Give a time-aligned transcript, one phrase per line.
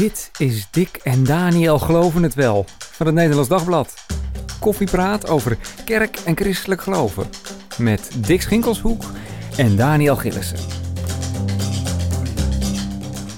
[0.00, 3.94] Dit is Dick en Daniel Geloven het Wel van het Nederlands Dagblad.
[4.60, 7.26] Koffiepraat over kerk en christelijk geloven.
[7.78, 9.02] Met Dick Schinkelshoek
[9.56, 10.58] en Daniel Gillissen.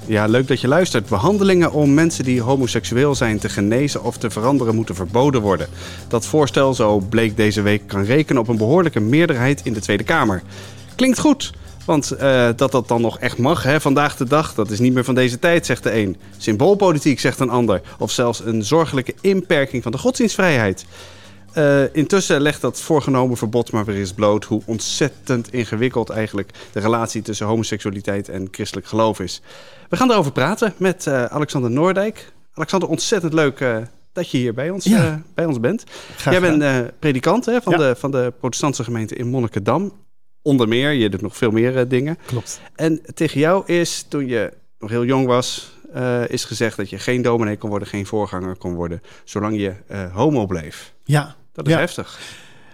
[0.06, 1.08] Ja, leuk dat je luistert.
[1.08, 5.68] Behandelingen om mensen die homoseksueel zijn te genezen of te veranderen moeten verboden worden.
[6.08, 10.04] Dat voorstel, zo bleek deze week, kan rekenen op een behoorlijke meerderheid in de Tweede
[10.04, 10.42] Kamer.
[10.94, 11.52] Klinkt goed.
[11.84, 14.92] Want eh, dat dat dan nog echt mag, hè, vandaag de dag, dat is niet
[14.92, 16.16] meer van deze tijd, zegt de een.
[16.36, 17.80] Symboolpolitiek, zegt een ander.
[17.98, 20.84] Of zelfs een zorgelijke inperking van de godsdienstvrijheid.
[21.58, 26.80] Uh, intussen legt dat voorgenomen verbod maar weer eens bloot hoe ontzettend ingewikkeld eigenlijk de
[26.80, 29.40] relatie tussen homoseksualiteit en christelijk geloof is.
[29.88, 32.32] We gaan erover praten met uh, Alexander Noordijk.
[32.54, 33.76] Alexander, ontzettend leuk uh,
[34.12, 35.22] dat je hier bij ons, ja.
[35.34, 35.84] bij ons bent.
[36.16, 37.78] Graag Jij bent predikant hè, van, ja.
[37.78, 39.92] de, van de protestantse gemeente in Monnikendam.
[40.42, 42.18] Onder meer, je doet nog veel meer dingen.
[42.26, 42.60] Klopt.
[42.74, 45.72] En tegen jou is, toen je nog heel jong was,
[46.26, 49.74] is gezegd dat je geen dominee kon worden, geen voorganger kon worden, zolang je
[50.12, 50.92] homo bleef.
[51.04, 51.78] Ja, dat is ja.
[51.78, 52.20] heftig.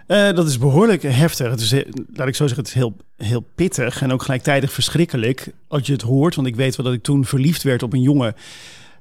[0.07, 1.49] Uh, dat is behoorlijk heftig.
[1.49, 1.71] Het is,
[2.13, 5.93] laat ik zo zeggen, het is heel, heel pittig en ook gelijktijdig verschrikkelijk als je
[5.93, 6.35] het hoort.
[6.35, 8.35] Want ik weet wel dat ik toen verliefd werd op een jongen.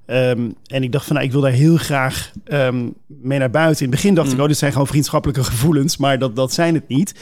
[0.06, 3.84] Um, en ik dacht van, nou, ik wil daar heel graag um, mee naar buiten.
[3.84, 4.34] In het begin dacht mm.
[4.34, 7.14] ik, oh, dit zijn gewoon vriendschappelijke gevoelens, maar dat, dat zijn het niet.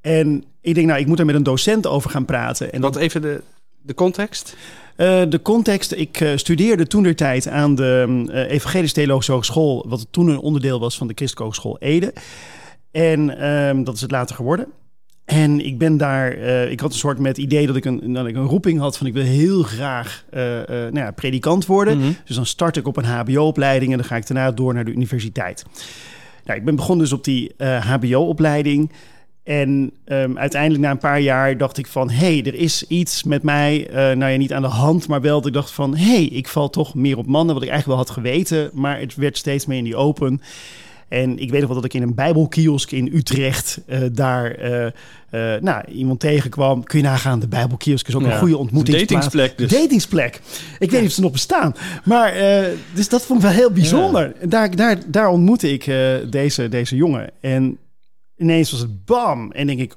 [0.00, 2.72] En ik denk, nou, ik moet er met een docent over gaan praten.
[2.72, 3.42] En Wat even de,
[3.82, 4.56] de context?
[5.00, 9.84] Uh, de context, ik uh, studeerde toen der tijd aan de uh, Evangelische Theologische Hogeschool,
[9.88, 12.12] wat toen een onderdeel was van de Christelijke Hogeschool Ede.
[12.90, 14.66] En um, dat is het later geworden.
[15.24, 16.32] En ik ben daar,
[16.70, 19.06] ik had een soort met idee dat ik een, dat ik een roeping had van
[19.06, 21.96] ik wil heel graag nou ja, predikant worden.
[21.96, 22.16] Mm -hmm.
[22.24, 24.92] Dus dan start ik op een HBO-opleiding en dan ga ik daarna door naar de
[24.92, 25.64] universiteit.
[26.44, 28.90] Nou, ik ben begonnen dus op die HBO-opleiding.
[29.42, 32.10] En um, uiteindelijk na een paar jaar dacht ik van...
[32.10, 35.08] hé, hey, er is iets met mij, uh, nou ja, niet aan de hand...
[35.08, 35.96] maar wel dat ik dacht van...
[35.96, 37.54] hé, hey, ik val toch meer op mannen...
[37.54, 38.70] wat ik eigenlijk wel had geweten...
[38.72, 40.40] maar het werd steeds meer in die open...
[41.08, 44.86] En ik weet nog wel dat ik in een bijbelkiosk in Utrecht uh, daar uh,
[45.30, 46.84] uh, nou, iemand tegenkwam.
[46.84, 49.24] Kun je nagaan, de bijbelkiosk is ook ja, een goede ontmoetingsplaats.
[49.24, 49.70] Datingsplek dus.
[49.70, 50.40] Datingsplek.
[50.78, 51.74] Ik weet niet of ze nog bestaan.
[52.04, 52.34] Maar
[52.94, 54.32] dus dat vond ik wel heel bijzonder.
[54.40, 54.46] Ja.
[54.46, 55.84] Daar, daar, daar ontmoette ik
[56.30, 57.30] deze, deze jongen.
[57.40, 57.78] En
[58.40, 59.52] ineens was het bam.
[59.52, 59.94] En denk ik,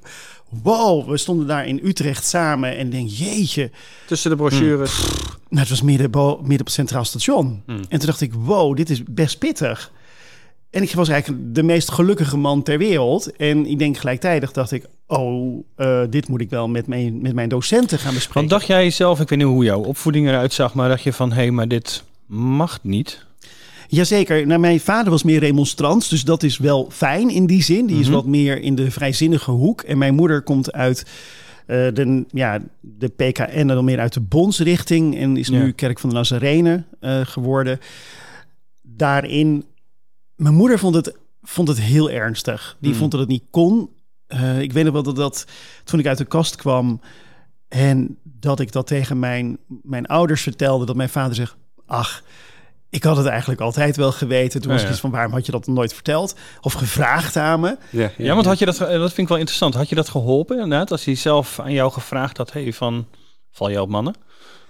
[0.62, 2.76] wow, we stonden daar in Utrecht samen.
[2.76, 3.70] En denk, jeetje.
[4.06, 4.90] Tussen de brochures.
[4.90, 7.62] Mm, pff, nou, het was midden, midden op het Centraal Station.
[7.66, 7.76] Mm.
[7.76, 9.92] En toen dacht ik, wow, dit is best pittig.
[10.70, 13.36] En ik was eigenlijk de meest gelukkige man ter wereld.
[13.36, 17.34] En ik denk gelijktijdig dacht ik, oh, uh, dit moet ik wel met mijn, met
[17.34, 18.34] mijn docenten gaan bespreken.
[18.34, 21.12] Want dacht jij zelf, ik weet niet hoe jouw opvoeding eruit zag, maar dacht je
[21.12, 23.24] van, hé, hey, maar dit mag niet?
[23.88, 24.46] Jazeker.
[24.46, 27.76] Nou, mijn vader was meer remonstrant, dus dat is wel fijn in die zin.
[27.76, 28.00] Die mm-hmm.
[28.00, 29.82] is wat meer in de vrijzinnige hoek.
[29.82, 31.06] En mijn moeder komt uit
[31.66, 35.72] uh, de, ja, de PKN en dan meer uit de bondsrichting en is nu.
[35.72, 37.78] Kerk van de Nazarene uh, geworden.
[38.82, 39.64] Daarin,
[40.36, 42.76] mijn moeder vond het, vond het heel ernstig.
[42.80, 42.98] Die mm.
[42.98, 43.88] vond dat het niet kon.
[44.28, 45.46] Uh, ik weet nog wel dat, dat
[45.84, 47.00] toen ik uit de kast kwam
[47.68, 51.56] en dat ik dat tegen mijn, mijn ouders vertelde, dat mijn vader zegt,
[51.86, 52.22] ach,
[52.94, 54.60] ik had het eigenlijk altijd wel geweten.
[54.60, 56.34] Toen was ik iets van, waarom had je dat nooit verteld?
[56.60, 57.76] Of gevraagd aan me?
[57.90, 59.74] Ja, ja, ja, want had je dat, dat vind ik wel interessant.
[59.74, 60.90] Had je dat geholpen inderdaad?
[60.90, 63.06] Als hij zelf aan jou gevraagd had, hey, van,
[63.52, 64.14] val je op mannen?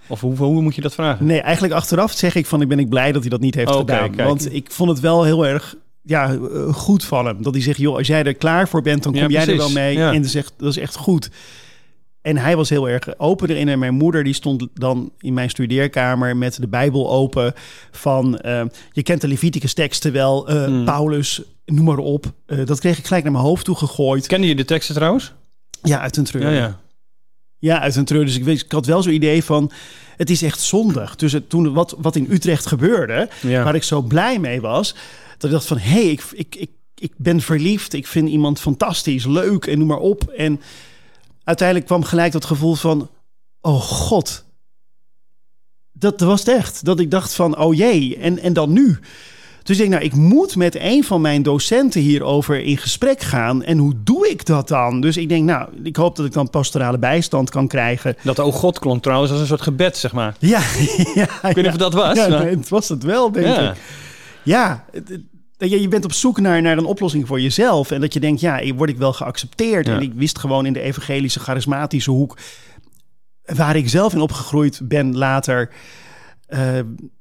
[0.07, 1.25] Of hoe, hoe moet je dat vragen?
[1.25, 3.71] Nee, eigenlijk achteraf zeg ik van, ik ben ik blij dat hij dat niet heeft
[3.71, 4.13] oh, gedaan.
[4.13, 6.37] Okay, want ik vond het wel heel erg ja,
[6.71, 7.43] goed van hem.
[7.43, 9.57] Dat hij zegt, joh, als jij er klaar voor bent, dan kom ja, jij er
[9.57, 9.97] wel mee.
[9.97, 10.13] Ja.
[10.13, 11.29] En dan zegt, dat is echt goed.
[12.25, 13.69] En hij was heel erg open erin.
[13.69, 17.53] En mijn moeder die stond dan in mijn studeerkamer met de Bijbel open.
[17.91, 20.85] Van uh, je kent de Leviticus teksten wel, uh, mm.
[20.85, 22.25] Paulus, noem maar op.
[22.47, 24.27] Uh, dat kreeg ik gelijk naar mijn hoofd toe gegooid.
[24.27, 25.33] Kende je de teksten trouwens?
[25.81, 26.41] Ja, uit een treur.
[26.41, 26.79] Ja, ja.
[27.59, 28.25] ja uit een treur.
[28.25, 29.71] Dus ik, weet, ik had wel zo'n idee van.
[30.17, 31.15] Het is echt zondig.
[31.15, 33.63] Dus het, toen wat, wat in Utrecht gebeurde, ja.
[33.63, 34.95] waar ik zo blij mee was,
[35.37, 37.93] dat ik dacht van hé, hey, ik, ik, ik, ik ben verliefd.
[37.93, 40.27] Ik vind iemand fantastisch, leuk en noem maar op.
[40.27, 40.61] En
[41.45, 43.09] uiteindelijk kwam gelijk dat gevoel van:
[43.61, 44.43] oh god.
[45.91, 46.85] Dat was het echt.
[46.85, 48.99] Dat ik dacht van: oh jee, en, en dan nu?
[49.65, 53.63] Dus ik denk, nou, ik moet met een van mijn docenten hierover in gesprek gaan.
[53.63, 55.01] En hoe doe ik dat dan?
[55.01, 58.15] Dus ik denk, nou, ik hoop dat ik dan pastorale bijstand kan krijgen.
[58.21, 60.35] Dat oh God klonk trouwens als een soort gebed, zeg maar.
[60.39, 60.59] Ja,
[61.15, 62.17] ja ik weet niet of dat was.
[62.17, 63.77] Ja, nee, het was het wel, denk ik.
[64.43, 64.85] Ja,
[65.57, 67.91] je, je bent op zoek naar, naar een oplossing voor jezelf.
[67.91, 69.87] En dat je denkt, ja, word ik wel geaccepteerd?
[69.87, 69.95] Ja.
[69.95, 72.37] En ik wist gewoon in de evangelische, charismatische hoek...
[73.45, 75.71] waar ik zelf in opgegroeid ben later...
[76.49, 76.79] Uh,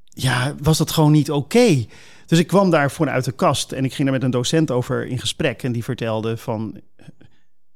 [0.08, 1.56] ja, was dat gewoon niet oké.
[1.56, 1.88] Okay.
[2.26, 5.06] Dus ik kwam daarvoor uit de kast en ik ging daar met een docent over
[5.06, 5.62] in gesprek.
[5.62, 6.80] En die vertelde van,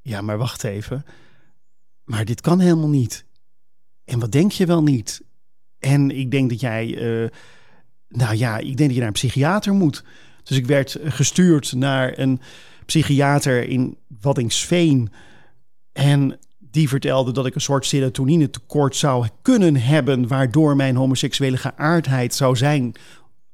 [0.03, 1.05] ja, maar wacht even.
[2.05, 3.25] Maar dit kan helemaal niet.
[4.05, 5.23] En wat denk je wel niet?
[5.79, 7.31] En ik denk dat jij, eh,
[8.09, 10.05] nou ja, ik denk dat je naar een psychiater moet.
[10.49, 12.41] Dus ik werd gestuurd naar een
[12.87, 15.12] psychiater in Waddingsveen.
[15.93, 21.56] En die vertelde dat ik een soort serotonine tekort zou kunnen hebben, waardoor mijn homoseksuele
[21.56, 22.93] geaardheid zou zijn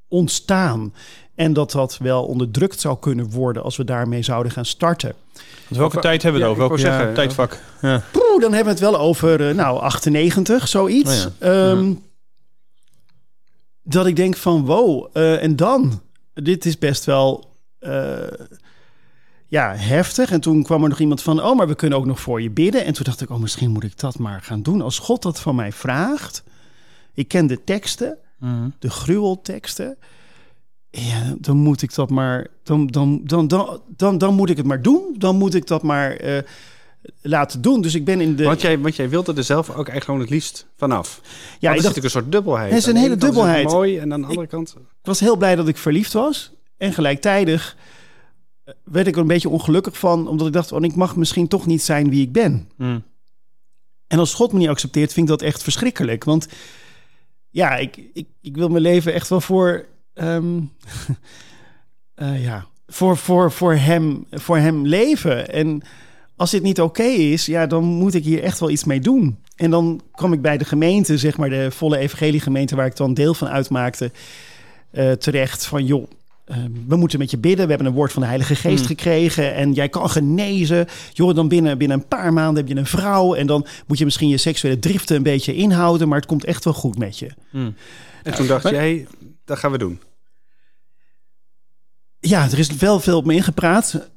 [0.09, 0.95] ontstaan.
[1.35, 5.15] En dat dat wel onderdrukt zou kunnen worden als we daarmee zouden gaan starten.
[5.69, 6.77] Want welke tijd hebben we het Ja, over?
[6.77, 7.61] ik Welke zeggen, tijdvak?
[7.83, 8.03] Ja.
[8.13, 11.27] Poeh, dan hebben we het wel over, eh, nou, 98, zoiets.
[11.27, 11.93] Oh Ehm,
[13.83, 16.01] Dat ik denk van, wow, eh, en dan?
[16.35, 18.23] Dit is best wel, eh,
[19.47, 20.31] ja, heftig.
[20.31, 22.51] En toen kwam er nog iemand van, oh, maar we kunnen ook nog voor je
[22.51, 22.85] bidden.
[22.85, 24.81] En toen dacht ik, oh, misschien moet ik dat maar gaan doen.
[24.81, 26.43] Als God dat van mij vraagt.
[27.15, 28.69] Ik ken de teksten, Mhm.
[28.79, 29.97] de gruwelteksten.
[30.91, 32.47] Ja, dan moet ik dat maar.
[32.63, 35.15] Dan, dan, dan, dan, dan, dan moet ik het maar doen.
[35.19, 36.39] Dan moet ik dat maar eh,
[37.21, 37.81] laten doen.
[37.81, 38.45] Dus ik ben in de.
[38.45, 41.21] Want, jij, want jij wilde er zelf ook eigenlijk gewoon het liefst vanaf.
[41.59, 42.71] ja, dacht, zit ook een soort dubbelheid.
[42.71, 43.69] Het is een hele is dubbelheid.
[43.69, 44.75] mooi en aan de andere kant...
[44.79, 46.53] ik was heel blij dat ik verliefd was.
[46.77, 47.77] En gelijktijdig
[48.65, 50.29] eh, werd ik er een beetje ongelukkig van.
[50.29, 52.69] Omdat ik dacht, oh, ik mag misschien toch niet zijn wie ik ben.
[52.77, 52.99] Mhm.
[54.07, 56.25] En als God me niet accepteert, vind ik dat echt verschrikkelijk.
[56.25, 56.49] Want
[57.51, 59.85] ja, ik, ik, ik wil mijn leven echt wel voor.
[60.15, 60.61] ehm,
[62.15, 65.53] eh, ja, voor, voor, voor, hem, voor hem leven.
[65.53, 65.83] En
[66.37, 69.39] als dit niet oké is, ja, dan moet ik hier echt wel iets mee doen.
[69.57, 73.15] En dan kwam ik bij de gemeente, zeg maar de volle evangeliegemeente, waar ik dan
[73.15, 74.11] deel van uitmaakte,
[74.91, 76.11] eh, terecht van joh.
[76.45, 76.57] eh,
[76.89, 77.65] we moeten met je bidden.
[77.65, 78.87] We hebben een woord van de Heilige Geest Mm.
[78.87, 79.55] gekregen.
[79.55, 80.87] En jij kan genezen.
[81.13, 83.35] Joh, dan binnen, binnen een paar maanden heb je een vrouw.
[83.35, 86.09] En dan moet je misschien je seksuele driften een beetje inhouden.
[86.09, 87.31] Maar het komt echt wel goed met je.
[87.53, 87.71] Mhm.
[88.23, 89.07] En toen dacht Maar- jij,
[89.45, 90.01] dat gaan we doen.
[92.21, 94.09] Ja, er is wel veel op me ingepraat.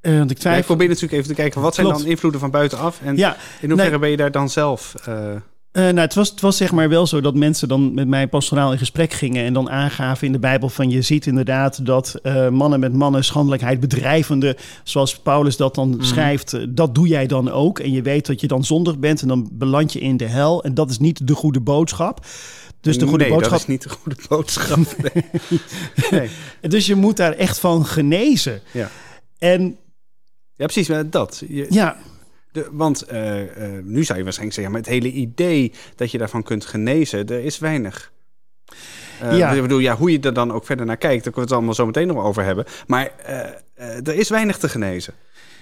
[0.00, 2.50] Eh, want ik Ja, ik probeer natuurlijk even te kijken, wat zijn dan invloeden van
[2.50, 3.00] buitenaf?
[3.04, 3.98] En Ja, in hoeverre nee.
[3.98, 4.94] ben je daar dan zelf...
[5.04, 5.34] eh,
[5.76, 8.26] Eh, nou, het, was, het was zeg maar wel zo dat mensen dan met mij
[8.28, 12.20] pastoraal in gesprek gingen en dan aangaven in de Bijbel van je ziet inderdaad dat
[12.50, 17.50] mannen met mannen schandelijkheid bedrijvende, zoals Paulus dat dan schrijft, eh, dat doe jij dan
[17.50, 17.78] ook.
[17.78, 20.64] En je weet dat je dan zondig bent en dan beland je in de hel.
[20.64, 22.26] En dat is niet de goede boodschap.
[22.80, 23.50] Dus de goede nee, boodschap.
[23.52, 24.78] dat is niet de goede boodschap.
[25.14, 25.24] Nee.
[26.10, 26.30] nee.
[26.60, 28.60] Dus je moet daar echt van genezen.
[28.72, 28.90] Ja.
[29.38, 29.76] En
[30.56, 31.42] Ja, precies, dat.
[31.48, 31.96] Je, ja,
[32.52, 36.18] de, want eh, eh, nu zou je waarschijnlijk zeggen, maar het hele idee dat je
[36.18, 38.12] daarvan kunt genezen, er is weinig.
[39.20, 39.50] Eh, Ja.
[39.52, 41.52] Ik bedoel, ja, hoe je er dan ook verder naar kijkt, daar kunnen we het
[41.52, 42.64] allemaal zo meteen nog over hebben.
[42.86, 43.12] Maar
[43.76, 45.14] er is weinig te genezen.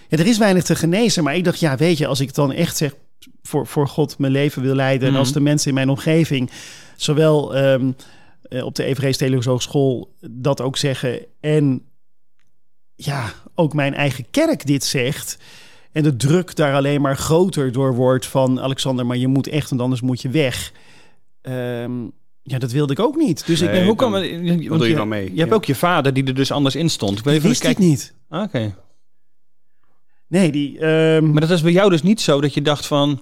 [0.09, 1.25] Ja, er is weinig te genezen.
[1.25, 2.95] Maar ik dacht, ja, weet je, als ik dan echt zeg
[3.43, 5.07] voor, voor God mijn leven wil leiden.
[5.07, 5.21] En Mhm.
[5.23, 6.51] als de mensen in mijn omgeving,
[6.97, 7.91] zowel ehm,
[8.43, 11.27] eh, op de Theologische Hogeschool, dat ook zeggen.
[11.41, 11.83] En
[12.95, 15.39] ja, ook mijn eigen kerk dit zegt.
[15.93, 19.69] En de druk daar alleen maar groter door wordt van Alexander, maar je moet echt,
[19.71, 20.73] want anders moet je weg.
[21.43, 21.93] Ehm,
[22.43, 23.47] ja, dat wilde ik ook niet.
[23.47, 24.31] Dus ik ben, Hoe kan dan- het?
[24.69, 25.55] doe je je, wel mee, Je hebt ja.
[25.57, 27.19] ook je vader die er dus anders in stond.
[27.19, 27.85] Ik weet wist ik kijken.
[27.85, 28.15] niet.
[28.29, 28.75] Ah, Oké.
[30.27, 30.79] Nee, die...
[30.79, 33.21] ehm, Maar dat is bij jou dus niet zo dat je dacht van...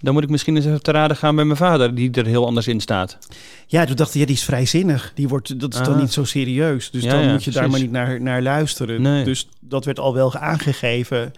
[0.00, 2.46] Dan moet ik misschien eens even te raden gaan bij mijn vader, die er heel
[2.46, 3.18] anders in staat.
[3.66, 5.12] Ja, toen dacht ik, ja, die is vrijzinnig.
[5.14, 6.90] Die wordt, dat is dan niet zo serieus.
[6.90, 9.02] Dus Ja, dan ja, moet je daar maar niet naar, naar luisteren.
[9.02, 9.24] Nee.
[9.24, 11.32] Dus dat werd al wel aangegeven.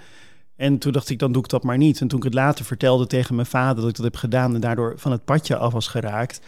[0.56, 2.00] En toen dacht ik, dan doe ik dat maar niet.
[2.00, 4.54] En toen ik het later vertelde tegen mijn vader dat ik dat heb gedaan...
[4.54, 6.40] en daardoor van het padje af was geraakt...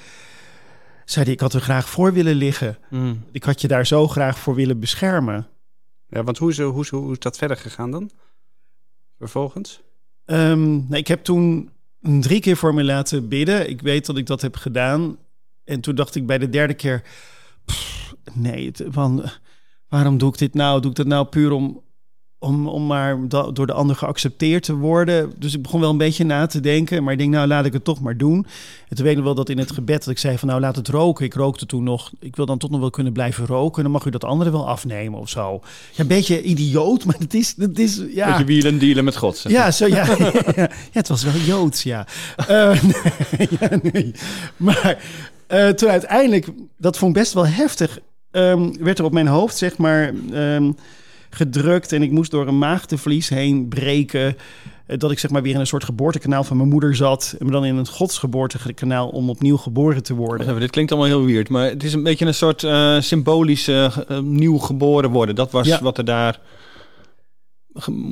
[1.04, 2.78] zei hij, ik had er graag voor willen liggen.
[2.90, 3.24] Mm.
[3.32, 5.46] Ik had je daar zo graag voor willen beschermen.
[6.08, 8.10] Ja, want hoe is, hoe, is, hoe is dat verder gegaan dan?
[9.18, 9.82] Vervolgens?
[10.24, 11.70] Ehm, nou, ik heb toen
[12.04, 13.70] drie keer voor me laten bidden.
[13.70, 15.16] Ik weet dat ik dat heb gedaan.
[15.64, 17.02] En toen dacht ik bij de derde keer...
[18.32, 19.24] nee, van,
[19.88, 20.80] waarom doe ik dit nou?
[20.80, 21.82] Doe ik dat nou puur om,
[22.44, 25.32] om, om maar door de ander geaccepteerd te worden?
[25.38, 27.02] Dus ik begon wel een beetje na te denken.
[27.02, 28.46] Maar ik denk, nou laat ik het toch maar doen.
[28.88, 30.48] En toen weet ik wel dat in het gebed dat ik zei van...
[30.48, 31.24] nou laat het roken.
[31.24, 32.12] Ik rookte toen nog.
[32.20, 33.82] Ik wil dan toch nog wel kunnen blijven roken.
[33.82, 35.60] Dan mag u dat andere wel afnemen of zo.
[35.92, 37.54] Ja, een beetje idioot, maar het is...
[37.58, 38.30] Het is ja.
[38.30, 39.44] Beetje wielen dealen met God.
[39.48, 40.06] Ja, zo, ja,
[40.56, 42.06] ja, het was wel Joods, ja.
[42.46, 42.82] Eh,
[43.38, 44.12] nee, ja, nee.
[44.56, 44.98] Maar
[45.46, 47.98] eh, toen uiteindelijk, dat vond ik best wel heftig,
[48.30, 50.72] ehm, werd er op mijn hoofd, zeg maar, ehm,
[51.34, 51.92] gedrukt.
[51.92, 54.36] En ik moest door een maagdenvlies heen breken.
[54.86, 57.36] eh, Dat ik zeg maar weer in een soort geboortekanaal van mijn moeder zat.
[57.38, 60.48] En dan in een godsgeboortekanaal om opnieuw geboren te worden.
[60.48, 63.68] even, dit klinkt allemaal heel weird, maar het is een beetje een soort eh symbolisch
[63.68, 65.34] eh, nieuw geboren worden.
[65.34, 65.82] Dat was Ja.
[65.82, 66.40] wat er daar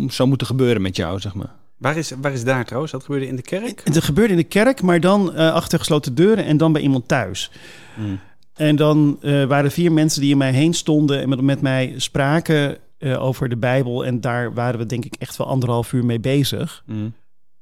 [0.09, 1.51] zou moeten gebeuren met jou, zeg maar.
[1.79, 2.93] Waar is, waar is daar trouwens?
[2.93, 3.81] Dat gebeurde in de kerk?
[3.85, 7.09] Het gebeurde in de kerk, maar dan eh, achter gesloten deuren en dan bij iemand
[7.09, 7.51] thuis.
[7.97, 8.21] Mm.
[8.55, 11.95] En dan eh, waren vier mensen die in mij heen stonden en met, met mij
[11.97, 14.05] spraken eh, over de Bijbel.
[14.05, 16.83] En daar waren we denk ik echt wel anderhalf uur mee bezig.
[16.87, 17.15] Mm.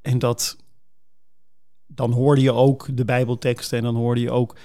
[0.02, 0.56] En dat,
[1.86, 4.56] dan hoorde je ook de Bijbelteksten en dan hoorde je ook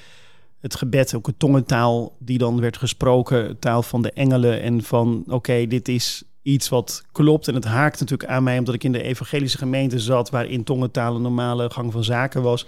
[0.60, 5.24] het gebed, ook een tongentaal die dan werd gesproken, taal van de engelen en van
[5.28, 8.92] oké, dit is iets wat klopt en het haakt natuurlijk aan mij omdat ik in
[8.92, 12.66] de evangelische gemeente zat waarin tongentaal een normale gang van zaken was.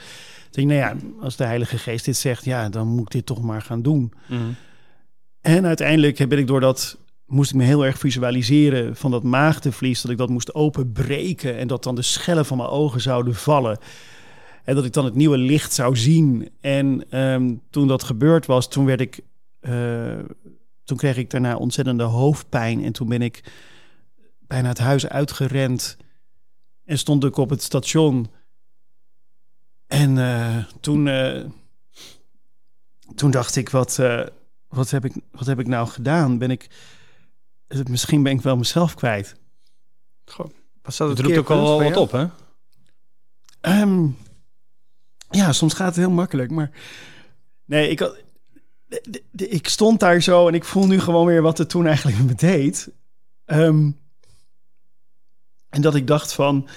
[0.51, 3.41] Denk nou ja, als de Heilige Geest dit zegt, ja, dan moet ik dit toch
[3.41, 4.13] maar gaan doen.
[4.27, 4.41] Mhm.
[5.41, 10.01] En uiteindelijk ben ik door dat moest ik me heel erg visualiseren van dat maagdenvlies,
[10.01, 13.77] dat ik dat moest openbreken en dat dan de schellen van mijn ogen zouden vallen.
[14.63, 16.49] En dat ik dan het nieuwe licht zou zien.
[16.61, 19.19] En ehm, toen dat gebeurd was, toen werd ik.
[19.59, 20.19] eh,
[20.83, 22.83] toen kreeg ik daarna ontzettende hoofdpijn.
[22.83, 23.43] En toen ben ik
[24.39, 25.97] bijna het huis uitgerend.
[26.85, 28.27] En stond ik op het station.
[29.87, 31.43] En eh, toen, eh,
[33.15, 33.99] toen dacht ik, wat,
[34.67, 36.37] wat, heb ik, wat heb ik nou gedaan?
[36.37, 36.69] Ben ik,
[37.89, 39.35] misschien ben ik wel mezelf kwijt.
[40.25, 40.49] Goh,
[40.81, 41.99] was dat Het het roept ook al wat jou?
[41.99, 42.25] op, hè?
[43.61, 44.07] Ehm,
[45.29, 46.71] ja, soms gaat het heel makkelijk, maar
[47.65, 48.17] nee, ik, had-
[49.35, 52.35] ik stond daar zo en ik voel nu gewoon weer wat het toen eigenlijk me
[52.35, 52.89] deed.
[53.45, 53.91] Ehm,
[55.69, 56.67] en dat ik dacht van,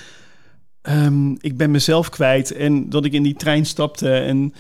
[0.83, 4.55] ehm, ik ben mezelf kwijt en dat ik in die trein stapte en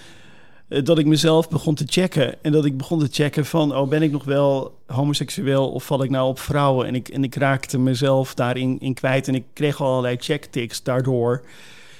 [0.70, 4.02] dat ik mezelf begon te checken en dat ik begon te checken van, oh, ben
[4.02, 6.86] ik nog wel homoseksueel of val ik nou op vrouwen?
[6.86, 11.44] En ik, en ik raakte mezelf daarin in kwijt en ik kreeg allerlei checkticks daardoor.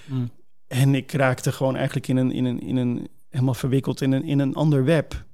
[0.04, 0.30] Mm.
[0.66, 4.24] En ik raakte gewoon eigenlijk in een, in een, in een helemaal verwikkeld in een,
[4.24, 5.24] in een ander web.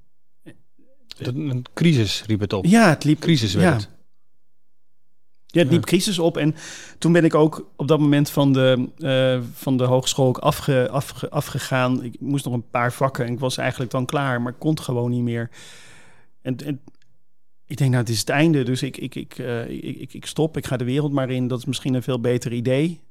[1.17, 2.65] Een crisis riep het op.
[2.65, 3.96] Ja, het liep Crisis werd ja.
[5.57, 5.79] Ja, Ja.
[5.79, 6.37] crisis op.
[6.37, 6.55] En
[6.97, 10.89] toen ben ik ook op dat moment van de, eh, van de hogeschool ook afge,
[10.91, 12.03] afge, afgegaan.
[12.03, 14.69] Ik moest nog een paar vakken en ik was eigenlijk dan klaar, maar ik kon
[14.69, 15.49] het gewoon niet meer.
[16.41, 16.81] En, en
[17.65, 18.63] ik denk, nou, het is het einde.
[18.63, 21.47] Dus ik, ik, ik, eh, ik, ik, ik stop, ik ga de wereld maar in.
[21.47, 23.01] Dat is misschien een veel beter idee.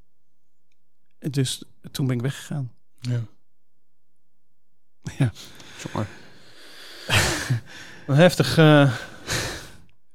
[1.18, 2.72] Dus toen ben ik weggegaan.
[3.00, 3.22] Ja.
[5.92, 6.06] Jongen.
[8.06, 8.92] Een heftig eh,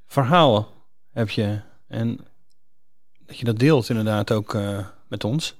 [0.06, 0.72] verhaal
[1.10, 1.60] heb je.
[1.92, 2.20] En
[3.26, 5.56] dat je dat deelt inderdaad ook eh, met ons.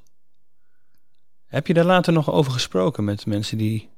[1.46, 3.88] Heb je daar later nog over gesproken met mensen die...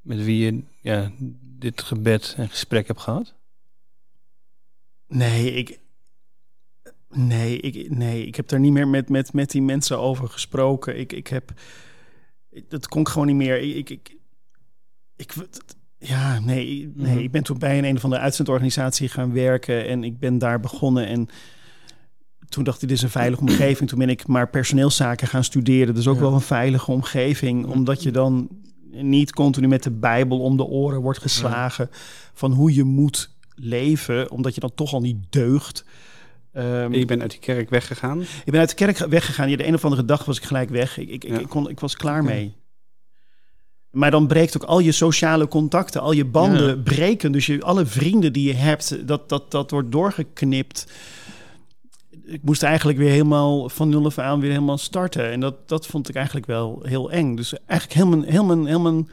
[0.00, 1.10] met wie je ja,
[1.40, 3.34] dit gebed en gesprek hebt gehad?
[5.06, 5.78] Nee, ik.
[7.08, 10.98] Nee, ik, nee, ik heb daar niet meer met, met, met die mensen over gesproken.
[10.98, 11.52] Ik, ik heb.
[12.68, 13.60] Dat kon ik gewoon niet meer.
[13.76, 14.16] Ik, ik,
[15.16, 15.34] ik-
[16.06, 17.14] ja, nee, nee.
[17.14, 17.18] Mhm.
[17.24, 20.60] Ik ben toen bij een, een van de uitzendorganisatie gaan werken en ik ben daar
[20.60, 21.06] begonnen.
[21.06, 21.28] En
[22.48, 23.88] toen dacht ik, dit is een veilige omgeving.
[23.88, 25.94] Toen ben ik maar personeelszaken gaan studeren.
[25.94, 26.20] Dus ook Ja.
[26.20, 28.48] wel een veilige omgeving, omdat je dan
[28.90, 31.90] niet continu met de Bijbel om de oren wordt geslagen
[32.34, 35.84] van hoe je moet leven, omdat je dan toch al niet deugt.
[36.52, 38.20] Ehm, Je bent uit die kerk weggegaan.
[38.20, 39.50] ik ben uit de kerk weggegaan.
[39.50, 40.98] Ja, de een of andere dag was ik gelijk weg.
[40.98, 41.34] Ik, ik, Ja.
[41.34, 42.54] ik, ik, kon, ik was klaar mee.
[43.94, 46.82] Maar dan breekt ook al je sociale contacten, al je banden Ja.
[46.82, 47.32] breken.
[47.32, 50.92] Dus je, alle vrienden die je hebt, dat, dat, dat wordt doorgeknipt.
[52.24, 55.30] Ik moest eigenlijk weer helemaal van nul af aan weer helemaal starten.
[55.30, 57.36] En dat, dat vond ik eigenlijk wel heel eng.
[57.36, 59.08] Dus eigenlijk heel mijn, heel mijn, heel mijn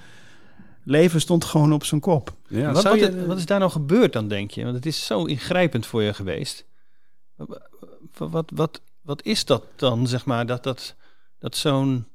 [0.83, 2.33] leven stond gewoon op zijn kop.
[2.47, 4.63] Ja, wat, zou wat, je, wat is daar nou gebeurd dan, denk je?
[4.63, 6.65] Want het is zo ingrijpend voor je geweest.
[7.35, 7.59] Wat,
[8.17, 10.95] wat, wat, wat is dat dan, zeg maar, dat, dat,
[11.39, 12.05] dat zo'n...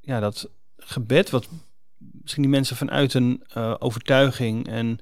[0.00, 0.48] Ja, dat
[0.84, 1.48] gebed, wat
[1.98, 4.98] misschien die mensen vanuit een eh, overtuiging en,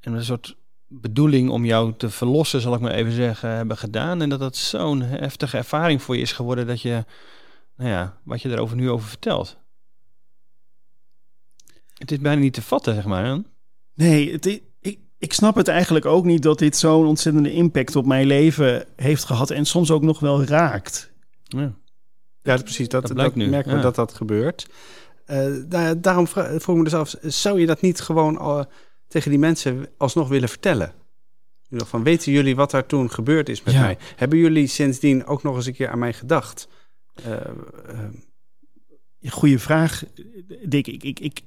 [0.00, 0.56] en een soort
[0.88, 4.22] bedoeling om jou te verlossen, zal ik maar even zeggen, hebben gedaan.
[4.22, 7.04] En dat dat zo'n heftige ervaring voor je is geworden dat je,
[7.76, 9.56] nou ja, wat je erover nu over vertelt.
[11.94, 13.24] Het is bijna niet te vatten, zeg maar.
[13.24, 13.38] Hè?
[13.94, 14.46] Nee, het,
[14.80, 18.86] ik, ik snap het eigenlijk ook niet dat dit zo'n ontzettende impact op mijn leven
[18.96, 19.50] heeft gehad.
[19.50, 21.12] En soms ook nog wel raakt.
[21.42, 21.74] Ja.
[22.42, 22.88] ja, precies.
[22.88, 23.82] Dat, Dat dat, nu, merken we ja.
[23.82, 24.66] dat dat gebeurt.
[25.26, 28.64] Eh, daar- daarom vroeg ik me dus af, zou je dat niet gewoon al
[29.08, 30.92] tegen die mensen alsnog willen vertellen?
[31.70, 33.80] Van, weten jullie wat daar toen gebeurd is met Ja.
[33.80, 33.98] mij?
[34.16, 36.68] Hebben jullie sindsdien ook nog eens een keer aan mij gedacht?
[37.14, 37.98] Eh, eh,
[39.28, 40.04] Goeie vraag,
[40.64, 40.86] Dick.
[40.86, 41.40] Ik, ik, ik,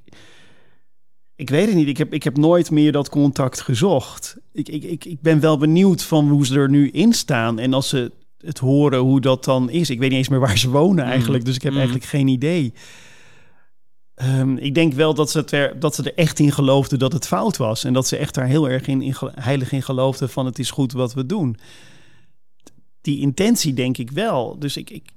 [1.35, 1.87] ik weet het niet.
[1.87, 4.37] Ik heb, ik heb nooit meer dat contact gezocht.
[4.53, 7.59] Ik, ik, ik, ik ben wel benieuwd van hoe ze er nu in staan.
[7.59, 9.89] En als ze het horen hoe dat dan is.
[9.89, 11.45] Ik weet niet eens meer waar ze wonen eigenlijk.
[11.45, 11.77] Dus ik heb Mm.
[11.77, 12.73] eigenlijk geen idee.
[14.17, 17.27] Ehm, ik denk wel dat ze, er, dat ze er echt in geloofden dat het
[17.27, 17.83] fout was.
[17.83, 20.71] En dat ze echt daar heel erg in, in heilig in geloofden van het is
[20.71, 21.57] goed wat we doen.
[23.01, 24.59] Die intentie denk ik wel.
[24.59, 25.09] Dus ik, ik,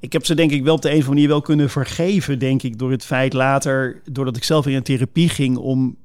[0.00, 2.38] ik heb ze denk ik wel op de een of andere manier wel kunnen vergeven,
[2.38, 5.96] denk ik, door het feit later, doordat ik zelf in een therapie ging om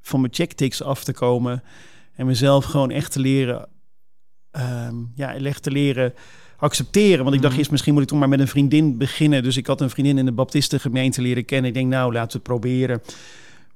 [0.00, 1.62] van mijn checkticks af te komen
[2.14, 3.68] en mezelf gewoon echt te leren,
[4.50, 6.14] ehm, ja, echt te leren
[6.60, 7.22] accepteren.
[7.24, 7.58] Want ik dacht Mhm.
[7.58, 9.42] eerst, misschien moet ik toch maar met een vriendin beginnen.
[9.42, 11.68] Dus ik had een vriendin in de baptistengemeente leren kennen.
[11.68, 13.02] Ik denk, nou, laten we het proberen.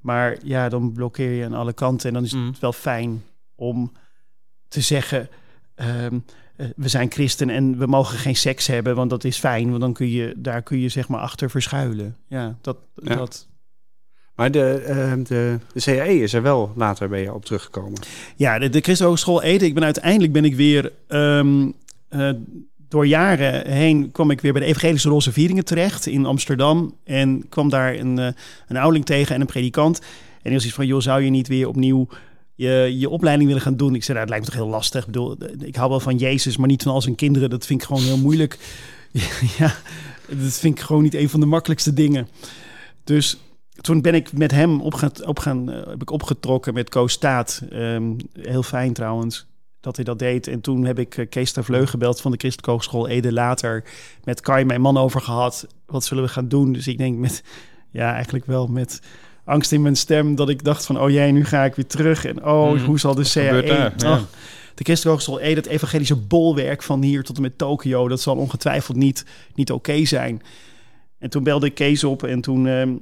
[0.00, 2.08] Maar ja, dan blokkeer je aan alle kanten.
[2.08, 3.22] En dan is het wel fijn
[3.54, 3.92] om
[4.68, 5.28] te zeggen...
[5.74, 6.18] ehm,
[6.56, 9.68] eh, we zijn christen en we mogen geen seks hebben, want dat is fijn.
[9.68, 12.16] Want dan kun je, daar kun je zeg maar achter verschuilen.
[12.28, 12.76] Ja, dat...
[12.94, 13.14] Ja.
[13.14, 13.48] dat
[14.34, 14.82] Maar de,
[15.28, 18.00] de, de CAE is er wel later bij je op teruggekomen.
[18.36, 19.64] Ja, de, de Christen Hogeschool Ede.
[19.64, 21.70] Ik ben uiteindelijk ben ik weer ehm,
[22.08, 22.30] eh,
[22.94, 27.48] door jaren heen kwam ik weer bij de Evangelische Roze Vieringen terecht in Amsterdam en
[27.48, 28.28] kwam daar een, eh,
[28.68, 29.98] een tegen en een predikant.
[29.98, 32.08] En die was van, joh, zou je niet weer opnieuw
[32.54, 33.94] je, je opleiding willen gaan doen?
[33.94, 35.00] Ik zei, nou, het lijkt me toch heel lastig.
[35.00, 37.50] Ik bedoel, ik hou wel van Jezus, maar niet van al zijn kinderen.
[37.50, 38.58] Dat vind ik gewoon heel moeilijk.
[39.58, 39.74] ja,
[40.28, 42.28] dat vind ik gewoon niet een van de makkelijkste dingen.
[43.04, 43.38] Dus
[43.80, 47.62] toen ben ik met hem op op gaan eh, heb ik opgetrokken met Koos Staat.
[47.70, 49.46] Ehm, heel fijn trouwens
[49.84, 50.46] dat hij dat deed.
[50.46, 53.84] En toen heb ik eh, Kees Tervleu gebeld van de Christelijke Hogeschool Ede later.
[54.24, 55.66] Met Kai, mijn man, over gehad.
[55.86, 56.72] Wat zullen we gaan doen?
[56.72, 57.42] Dus ik denk met,
[57.90, 59.00] ja, eigenlijk wel met
[59.44, 60.34] angst in mijn stem.
[60.34, 62.24] Dat ik dacht van, oh jij, nu ga ik weer terug.
[62.24, 62.84] En oh, Mhm.
[62.84, 63.66] hoe zal de CAE...
[63.66, 63.92] Ja.
[64.04, 64.20] Oh,
[64.74, 68.08] de Christelijke Hogeschool Ede, het evangelische bolwerk van hier tot en met Tokio.
[68.08, 69.24] Dat zal ongetwijfeld niet,
[69.54, 70.42] niet oké zijn.
[71.18, 72.92] En toen belde ik Kees op en toen ehm,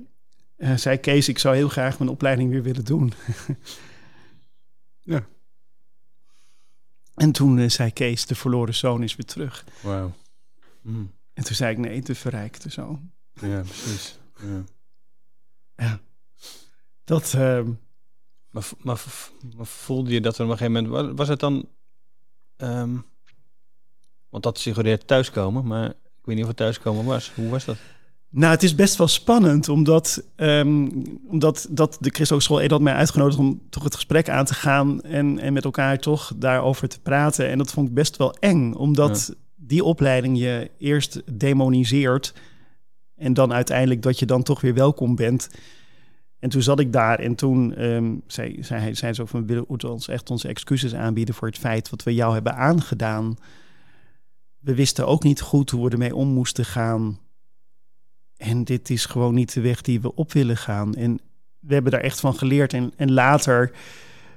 [0.56, 1.28] eh, zei Kees...
[1.28, 3.12] ik zou heel graag mijn opleiding weer willen doen.
[5.04, 5.24] Ja.
[7.22, 9.64] En toen eh, zei Kees, de verloren zoon is weer terug.
[9.80, 10.12] Wauw.
[10.80, 11.12] Mm.
[11.34, 13.10] En toen zei ik, nee, de verrijkte zoon.
[13.40, 14.18] Ja, precies.
[15.76, 16.00] Ja.
[17.04, 17.70] Dat, ehm,
[18.50, 19.04] Maar, maar,
[19.56, 21.06] maar voelde je dat er op een gegeven moment...
[21.08, 21.68] wa- Was het dan...
[22.56, 22.96] ehm,
[24.28, 27.32] want dat suggereert thuiskomen, maar ik weet niet of het thuiskomen was.
[27.34, 27.76] Hoe was dat?
[28.34, 30.88] Nou, het is best wel spannend, omdat, ehm,
[31.26, 34.54] omdat dat de Christelijke School Ede had mij uitgenodigd om toch het gesprek aan te
[34.54, 37.48] gaan en, en met elkaar toch daarover te praten.
[37.48, 42.34] En dat vond ik best wel eng, omdat die opleiding je eerst demoniseert
[43.16, 45.48] en dan uiteindelijk dat je dan toch weer welkom bent.
[46.38, 49.90] En toen zat ik daar en toen ehm, zei, zei, zei zo van, we willen
[49.90, 53.36] ons echt onze excuses aanbieden voor het feit wat we jou hebben aangedaan.
[54.58, 57.18] We wisten ook niet goed hoe we ermee om moesten gaan.
[58.42, 60.94] En dit is gewoon niet de weg die we op willen gaan.
[60.94, 61.20] En
[61.58, 62.72] we hebben daar echt van geleerd.
[62.72, 63.72] En, en later,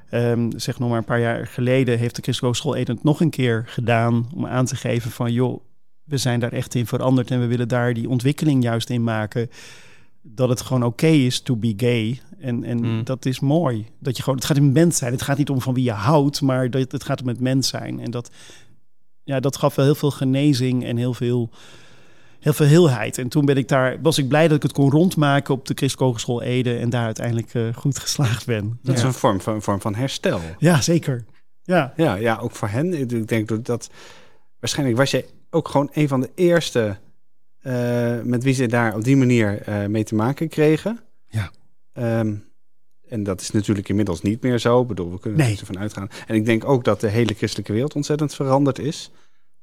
[0.09, 3.29] ehm, zeg nog maar een paar jaar geleden, heeft de Christelijke School Eden nog een
[3.29, 5.59] keer gedaan om aan te geven van, joh,
[6.03, 9.49] we zijn daar echt in veranderd en we willen daar die ontwikkeling juist in maken.
[10.21, 12.21] Dat het gewoon oké is to be gay.
[12.39, 13.03] En, en Mm.
[13.03, 13.87] dat is mooi.
[13.99, 15.11] Dat je gewoon, het gaat om mens zijn.
[15.11, 17.67] Het gaat niet om van wie je houdt, maar dat, het gaat om het mens
[17.67, 17.99] zijn.
[17.99, 18.31] En dat,
[19.23, 21.49] ja, dat gaf wel heel veel genezing en heel veel,
[22.45, 23.17] heel veel heelheid.
[23.17, 25.73] En toen ben ik daar, was ik blij dat ik het kon rondmaken op de
[25.73, 28.79] Christelijke Hogeschool Ede en daar uiteindelijk eh, goed geslaagd ben.
[28.83, 30.39] Dat is een vorm van, een vorm van herstel.
[30.57, 31.25] ja, zeker.
[31.63, 32.93] Ja, Ja, ja, ook voor hen.
[33.11, 33.89] Ik denk dat- dat...
[34.59, 36.97] Waarschijnlijk was jij ook gewoon een van de eerste...
[37.61, 40.99] eh, met wie ze daar op die manier eh, mee te maken kregen.
[41.29, 41.51] Ja.
[41.93, 42.33] Ehm,
[43.09, 44.81] en dat is natuurlijk inmiddels niet meer zo.
[44.81, 45.53] Ik bedoel, we kunnen Nee.
[45.53, 46.09] er ervan uitgaan.
[46.27, 49.11] En ik denk ook dat de hele christelijke wereld ontzettend veranderd is.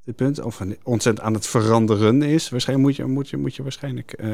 [0.05, 0.41] Dit punt.
[0.41, 2.49] Of ontzettend aan het veranderen is.
[2.49, 4.31] Waarschijnlijk moet je, moet je, moet je waarschijnlijk eh,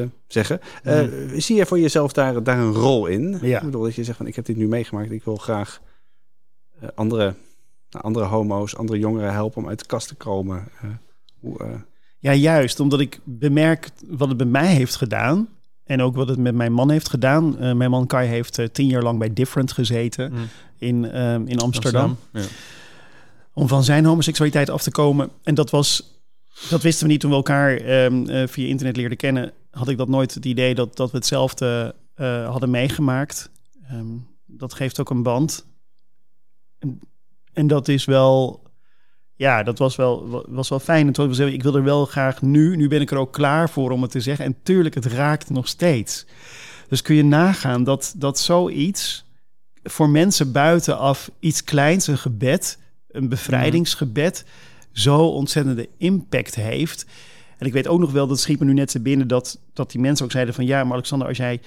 [0.00, 0.60] eh, zeggen.
[0.82, 1.00] Eh,
[1.36, 3.38] Zie je voor jezelf daar, daar een rol in?
[3.42, 3.58] Ja.
[3.58, 5.10] Ik bedoel, dat je zegt van ik heb dit nu meegemaakt.
[5.10, 5.80] Ik wil graag
[6.80, 7.34] eh, andere,
[7.90, 10.68] andere homo's, andere jongeren helpen om uit de kast te komen.
[10.82, 10.88] Eh,
[11.40, 11.68] hoe, eh,
[12.18, 12.80] Ja, juist.
[12.80, 15.48] Omdat ik bemerk wat het bij mij heeft gedaan.
[15.84, 17.58] En ook wat het met mijn man heeft gedaan.
[17.58, 20.38] Eh, mijn man Kai heeft tien jaar lang bij Different gezeten Mm.
[20.78, 22.16] in, ehm, in Amsterdam.
[22.32, 22.40] Ja.
[23.54, 25.30] Om van zijn homoseksualiteit af te komen.
[25.42, 26.20] En dat was,
[26.70, 29.52] dat wisten we niet toen we elkaar ehm, eh, via internet leerden kennen.
[29.70, 33.50] Had ik dat nooit het idee dat, dat we hetzelfde eh, hadden meegemaakt.
[33.88, 35.66] Ehm, dat geeft ook een band.
[36.78, 37.00] En,
[37.52, 38.62] en dat is wel
[39.42, 41.06] ja, dat was wel, was wel fijn.
[41.06, 43.70] En toen was ik wil er wel graag nu, nu ben ik er ook klaar
[43.70, 44.44] voor om het te zeggen.
[44.44, 46.26] En tuurlijk, het raakt nog steeds.
[46.88, 49.24] Dus kun je nagaan dat, dat zoiets
[49.82, 52.78] voor mensen buitenaf iets kleins, een gebed,
[53.12, 54.44] een bevrijdingsgebed,
[54.92, 57.06] zo ontzettende impact heeft.
[57.58, 59.90] En ik weet ook nog wel, dat schiet me nu net te binnen, dat, dat
[59.90, 61.60] die mensen ook zeiden van ja, maar Alexander, als jij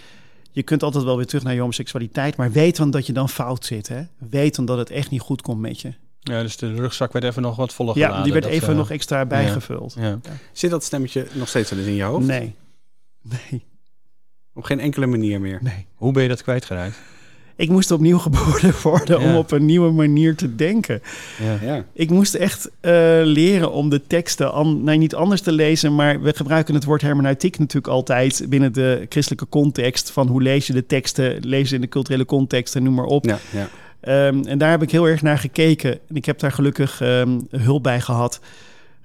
[0.51, 3.29] je kunt altijd wel weer terug naar je homoseksualiteit, maar weet dan dat je dan
[3.29, 3.88] fout zit.
[3.88, 4.03] Hè?
[4.29, 5.93] Weet dan dat het echt niet goed komt met je.
[6.19, 8.75] ja, dus de rugzak werd even nog wat voller Ja, die werd Dat, even eh,
[8.75, 9.95] nog extra bijgevuld.
[9.99, 10.19] Ja.
[10.51, 12.25] zit dat stemmetje nog steeds wel eens in je hoofd?
[12.25, 12.55] Nee.
[13.49, 13.65] Nee.
[14.53, 15.60] Op geen enkele manier meer.
[15.62, 15.86] Nee.
[15.95, 16.97] Hoe ben je dat kwijtgeraakt?
[17.58, 21.02] Ik moest opnieuw geboren worden om op een nieuwe manier te denken.
[21.44, 21.58] Ja.
[21.68, 21.86] Ja.
[21.94, 22.91] Ik moest echt eh,
[23.24, 27.02] leren om de teksten an, nee, niet anders te lezen, maar we gebruiken het woord
[27.02, 30.12] hermeneutiek natuurlijk altijd binnen de christelijke context.
[30.12, 33.06] Van hoe lees je de teksten, lees je in de culturele context en noem maar
[33.06, 33.26] op.
[33.26, 33.70] Ja, ja.
[34.00, 35.91] Ehm, en daar heb ik heel erg naar gekeken.
[36.10, 38.39] En ik heb daar gelukkig ehm, hulp bij gehad.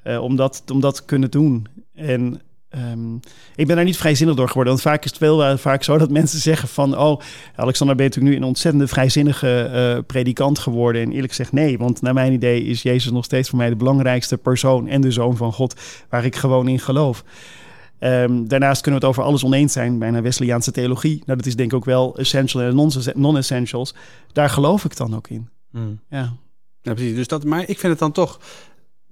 [0.03, 1.67] eh, om, dat, om dat te kunnen doen.
[1.95, 3.15] En ehm,
[3.55, 4.73] ik ben daar niet vrijzinnig door geworden.
[4.73, 6.99] Want vaak is het veel uh, vaak zo dat mensen zeggen van...
[6.99, 7.21] oh,
[7.57, 11.03] Alexander, ben je natuurlijk nu een ontzettende vrijzinnige uh, predikant geworden?
[11.03, 13.77] En eerlijk gezegd nee, want naar mijn idee is Jezus nog steeds voor mij de
[13.77, 14.89] belangrijkste persoon...
[14.89, 15.75] en de Zoon van God,
[16.09, 17.25] waar ik gewoon in geloof.
[18.01, 21.23] Um, daarnaast kunnen we het over alles oneens zijn, bijna Wesleyaanse theologie.
[21.27, 23.95] Nou, dat is denk ik ook wel essential en non-essentials.
[24.33, 25.49] Daar geloof ik dan ook in.
[25.71, 26.01] Hmm.
[26.11, 26.33] Ja.
[26.83, 27.15] ja, precies.
[27.15, 28.41] Dus dat, maar ik vind het dan toch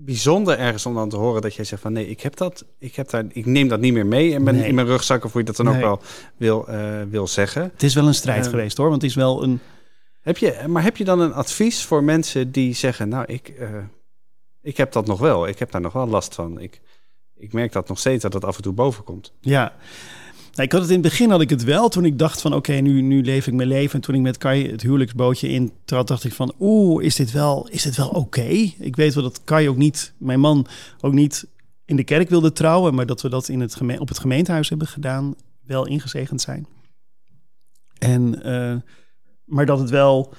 [0.00, 2.94] bijzonder ergens om dan te horen dat jij zegt van nee, ik heb dat, ik
[2.94, 4.68] heb daar, ik neem dat niet meer mee mijn, nee.
[4.68, 5.74] in mijn rugzak of hoe je dat dan nee.
[5.74, 6.00] ook wel
[6.37, 7.62] wil, uh, wil zeggen.
[7.62, 9.61] Het is wel een strijd uh, geweest hoor, want het is wel een.
[10.20, 13.68] Heb je, maar heb je dan een advies voor mensen die zeggen, nou ik, uh,
[14.62, 16.61] ik heb dat nog wel, ik heb daar nog wel last van.
[16.61, 16.80] Ik,
[17.37, 19.32] ik merk dat nog steeds dat het af en toe boven komt.
[19.40, 19.74] Ja.
[20.59, 21.88] Nou, ik had het in het begin had ik het wel.
[21.88, 23.94] Toen ik dacht van oké, nu, nu leef ik mijn leven.
[23.94, 27.33] En toen ik met Kai het huwelijksbootje in trad, dacht ik van oeh, is dit
[27.33, 28.49] wel, is dit wel oké?
[28.79, 30.66] Ik weet wel dat Kai ook niet, mijn man
[31.01, 31.47] ook niet
[31.85, 32.94] in de kerk wilde trouwen.
[32.94, 35.35] Maar dat we dat in het op het gemeentehuis hebben gedaan.
[35.64, 36.66] Wel ingezegend zijn.
[37.99, 38.77] En, uh,
[39.44, 40.35] maar dat het wel...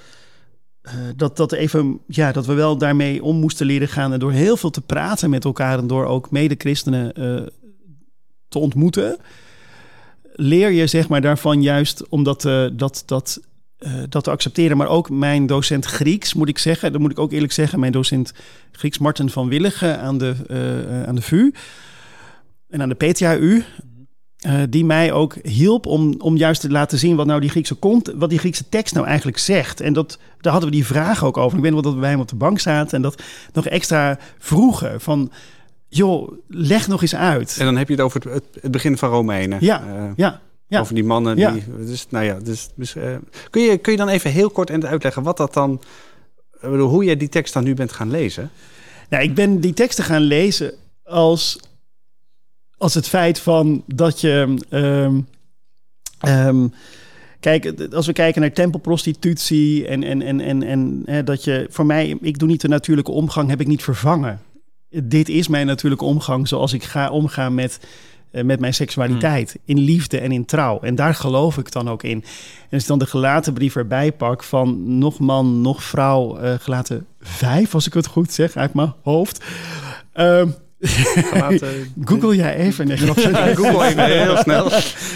[0.82, 4.12] Uh, dat, dat, even, ja, dat we wel daarmee om moesten leren gaan.
[4.12, 7.46] En door heel veel te praten met elkaar en door ook mede-christenen uh,
[8.48, 9.18] te ontmoeten,
[10.40, 13.40] leer je zeg maar daarvan juist om dat, uh, dat, dat,
[14.08, 14.76] dat te accepteren.
[14.76, 17.92] Maar ook mijn docent Grieks, moet ik zeggen, dat moet ik ook eerlijk zeggen, mijn
[17.92, 18.32] docent
[18.72, 20.34] Grieks Marten van Willigen aan de,
[21.06, 21.52] aan de VU
[22.68, 23.64] en aan de PTHU.
[24.46, 27.74] Uh, die mij ook hielp om, om juist te laten zien wat nou die Griekse
[27.74, 29.80] kont, wat die Griekse tekst nou eigenlijk zegt.
[29.80, 31.56] En dat, daar hadden we die vraag ook over.
[31.56, 33.22] Ik weet nog dat we bij hem op de bank zaten en dat
[33.52, 35.30] nog extra vroegen van,
[35.90, 37.56] joh, leg nog eens uit.
[37.58, 39.58] En dan heb je het over het, het begin van Romeinen.
[39.60, 40.40] Ja, uh, ja.
[40.66, 40.80] Ja.
[40.80, 41.36] Over die mannen.
[41.36, 41.64] Die.
[41.86, 43.16] Dus, nou ja, dus, dus uh,
[43.50, 45.80] kun, je, kun je dan even heel kort en uitleggen wat dat dan,
[46.60, 48.50] hoe je die tekst dan nu bent gaan lezen?
[49.08, 50.74] Nou, ik ben die teksten gaan lezen
[51.04, 51.58] als
[52.80, 54.56] als het feit van dat je.
[54.70, 55.26] Um,
[56.28, 56.72] um,
[57.40, 61.66] kijk, als we kijken naar tempelprostitutie en, en, en, en, en hè, dat je.
[61.70, 64.40] Voor mij, ik doe niet de natuurlijke omgang, heb ik niet vervangen.
[64.90, 67.80] Dit is mijn natuurlijke omgang zoals ik ga omgaan met,
[68.32, 69.50] uh, met mijn seksualiteit.
[69.50, 69.76] Hmm.
[69.76, 70.80] In liefde en in trouw.
[70.80, 72.24] En daar geloof ik dan ook in.
[72.60, 76.54] En als ik dan de gelaten brief erbij pak van nog man, nog vrouw, uh,
[76.58, 79.44] gelaten vijf, als ik het goed zeg, uit mijn hoofd.
[80.14, 80.42] Uh,
[82.04, 82.86] Google jij even.
[82.86, 84.68] Nee, Google even heel snel.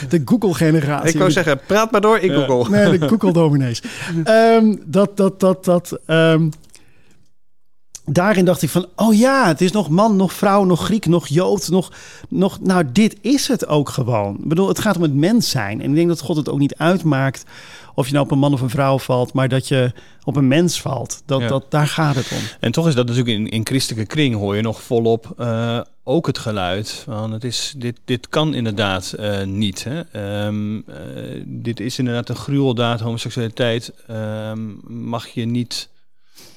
[0.08, 1.10] De Google-generatie.
[1.10, 2.70] Ik wou zeggen, praat maar door, ik uh, Google.
[2.70, 3.82] Nee, de Google-dominees.
[4.24, 5.98] um, dat, dat, dat, dat...
[6.06, 6.50] Um,
[8.04, 11.26] daarin dacht ik van, oh ja, het is nog man, nog vrouw, nog Griek, nog
[11.26, 11.92] Jood, nog,
[12.28, 12.60] nog...
[12.60, 14.34] Nou, dit is het ook gewoon.
[14.34, 15.82] Ik bedoel, het gaat om het mens zijn.
[15.82, 17.44] En ik denk dat God het ook niet uitmaakt
[17.94, 19.92] of je nou op een man of een vrouw valt, maar dat je
[20.24, 21.22] op een mens valt.
[21.26, 21.48] Dat, ja.
[21.48, 22.38] dat, daar gaat het om.
[22.60, 26.26] En toch is dat natuurlijk in, in christelijke kring hoor je nog volop uh, ook
[26.26, 26.90] het geluid.
[26.90, 29.86] Van het is, dit, dit kan inderdaad uh, niet.
[29.88, 30.46] Hè?
[30.46, 30.84] Um, uh,
[31.46, 33.92] dit is inderdaad een gruweldaad, homoseksualiteit.
[34.10, 35.88] Um, mag je niet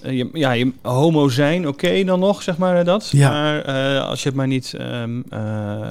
[0.03, 3.09] uh, je, ja, je homo zijn, oké okay, dan nog, zeg maar dat.
[3.11, 3.29] Ja.
[3.29, 5.81] Maar uh, als je het maar niet um, uh,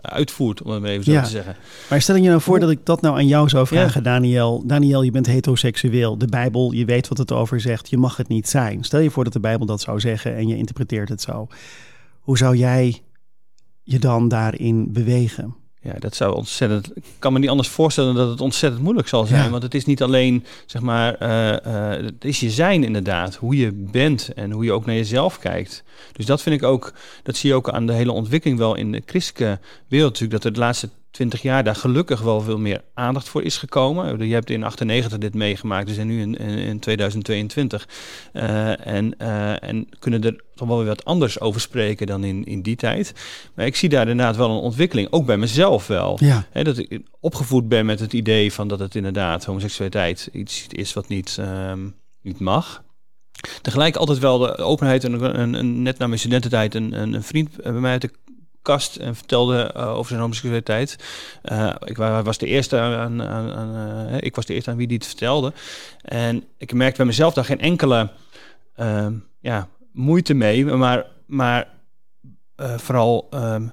[0.00, 1.22] uitvoert, om het even zo ja.
[1.22, 1.56] te zeggen.
[1.90, 4.10] Maar stel je nou voor dat ik dat nou aan jou zou vragen, ja.
[4.10, 4.62] Daniel.
[4.66, 6.18] Daniel, je bent heteroseksueel.
[6.18, 7.90] De Bijbel, je weet wat het over zegt.
[7.90, 8.84] Je mag het niet zijn.
[8.84, 11.48] Stel je voor dat de Bijbel dat zou zeggen en je interpreteert het zo.
[12.20, 13.02] Hoe zou jij
[13.82, 15.54] je dan daarin bewegen?
[15.84, 16.96] Ja, dat zou ontzettend.
[16.96, 19.44] Ik kan me niet anders voorstellen dat het ontzettend moeilijk zal zijn.
[19.44, 19.50] Ja.
[19.50, 23.34] Want het is niet alleen, zeg maar, uh, uh, het is je zijn inderdaad.
[23.34, 25.84] Hoe je bent en hoe je ook naar jezelf kijkt.
[26.12, 26.92] Dus dat vind ik ook,
[27.22, 30.42] dat zie je ook aan de hele ontwikkeling wel in de christelijke wereld natuurlijk.
[30.42, 34.26] Dat er de laatste 20 jaar daar gelukkig wel veel meer aandacht voor is gekomen.
[34.26, 37.88] Je hebt in 98 dit meegemaakt, dus en nu in, in, in 2022.
[38.32, 42.44] Uh, en, uh, en kunnen er toch wel weer wat anders over spreken dan in,
[42.44, 43.12] in die tijd.
[43.54, 46.16] Maar ik zie daar inderdaad wel een ontwikkeling, ook bij mezelf wel.
[46.20, 46.46] Ja.
[46.50, 50.92] He, dat ik opgevoed ben met het idee van dat het inderdaad homoseksualiteit iets is
[50.92, 52.82] wat niet, um, niet mag.
[53.62, 57.72] Tegelijk altijd wel de openheid en net na mijn studententijd een, een, een vriend bij
[57.72, 58.10] mij uit de
[58.62, 60.96] kast en vertelde uh, over zijn homoseksualiteit.
[61.44, 64.86] Uh, ik was de eerste aan, aan, aan uh, ik was de eerste aan wie
[64.86, 65.52] die het vertelde.
[66.02, 68.10] En ik merkte bij mezelf daar geen enkele
[68.74, 71.68] ehm, ja, moeite mee, maar, maar
[72.56, 73.72] vooral um,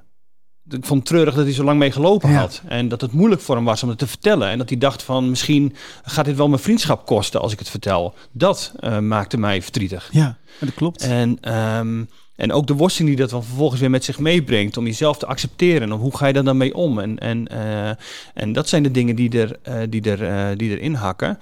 [0.69, 2.39] ik vond het treurig dat hij zo lang mee gelopen ja.
[2.39, 2.61] had.
[2.67, 4.49] En dat het moeilijk voor hem was om het te vertellen.
[4.49, 7.69] En dat hij dacht van misschien gaat dit wel mijn vriendschap kosten als ik het
[7.69, 8.13] vertel.
[8.31, 10.09] Dat maakte mij verdrietig.
[10.11, 11.01] Ja, dat klopt.
[11.01, 14.85] En um, en ook de worsteling die dat dan vervolgens weer met zich meebrengt om
[14.85, 15.81] jezelf te accepteren.
[15.81, 16.99] En hoe ga je daar dan mee om?
[16.99, 17.89] En, en, uh,
[18.33, 21.37] en dat zijn de dingen die, er, uh, die, er, uh, die erin hakken.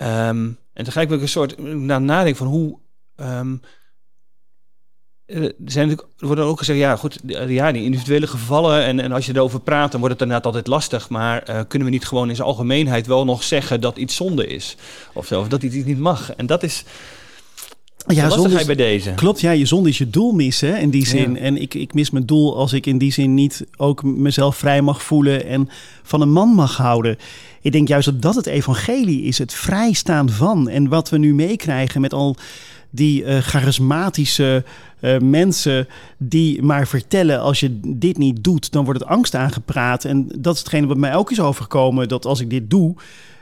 [0.00, 2.78] Um, en tegelijk wil ik een soort na nadenken van hoe.
[3.16, 3.60] Um,
[5.26, 9.12] eh, er, zijn er wordt ook gezegd, ja goed, ja, die individuele gevallen en, en
[9.12, 11.08] als je erover praat, dan wordt het inderdaad altijd lastig.
[11.08, 14.46] Maar eh, kunnen we niet gewoon in zijn algemeenheid wel nog zeggen dat iets zonde
[14.46, 14.76] is?
[15.12, 16.34] Of zo, of dat iets niet mag?
[16.34, 16.84] En dat is
[18.06, 19.10] Ja, zonde is- bij deze.
[19.10, 21.32] Klopt, ja, je zonde is je doel missen in die zin.
[21.32, 21.38] Ja.
[21.38, 24.82] En ik, ik mis mijn doel als ik in die zin niet ook mezelf vrij
[24.82, 25.68] mag voelen en
[26.02, 27.16] van een man mag houden.
[27.60, 30.68] Ik denk juist dat dat het evangelie is, het vrijstaan van.
[30.68, 32.36] En wat we nu meekrijgen met al
[32.90, 34.64] die eh, charismatische
[35.00, 35.88] eh, mensen
[36.18, 40.04] die maar vertellen als je dit niet doet, dan wordt het angst aangepraat.
[40.04, 42.94] En dat is hetgene wat mij ook is overgekomen, dat als ik dit doe,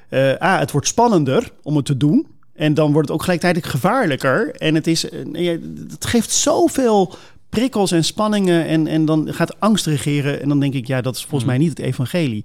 [0.09, 2.27] eh A, het wordt spannender om het te doen.
[2.55, 4.55] En dan wordt het ook gelijktijdig gevaarlijker.
[4.55, 5.59] En het, is, eh,
[5.91, 7.15] het geeft zoveel
[7.49, 8.67] prikkels en spanningen.
[8.67, 10.43] En, en dan gaat angst regeren.
[10.43, 12.45] En dan denk ik, ja, dat is volgens mij niet het evangelie.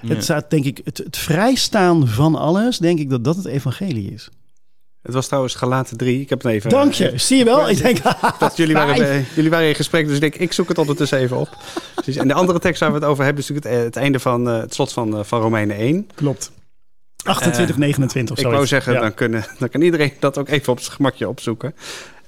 [0.00, 0.14] Nee.
[0.14, 4.12] Het staat, denk ik, het, het vrijstaan van alles, denk ik dat dat het evangelie
[4.12, 4.28] is.
[5.02, 6.20] Het was trouwens Galaten 3.
[6.20, 6.70] Ik heb het even...
[6.70, 7.12] Dank je.
[7.14, 7.70] Zie je wel?
[7.70, 7.98] Ik denk,
[8.38, 11.18] Dat jullie, waren, eh, jullie waren in gesprek, dus ik denk, ik zoek het ondertussen
[11.18, 11.56] even op.
[12.06, 14.20] En de andere tekst waar we het over hebben, is natuurlijk het, eh, het einde
[14.20, 16.08] van eh, het slot van, eh, van Romeinen 1.
[16.14, 16.50] Klopt.
[17.24, 18.52] 28, 29 of Ik zo.
[18.52, 21.74] wou zeggen, dan, kunnen, dan kan iedereen dat ook even op zijn gemakje opzoeken.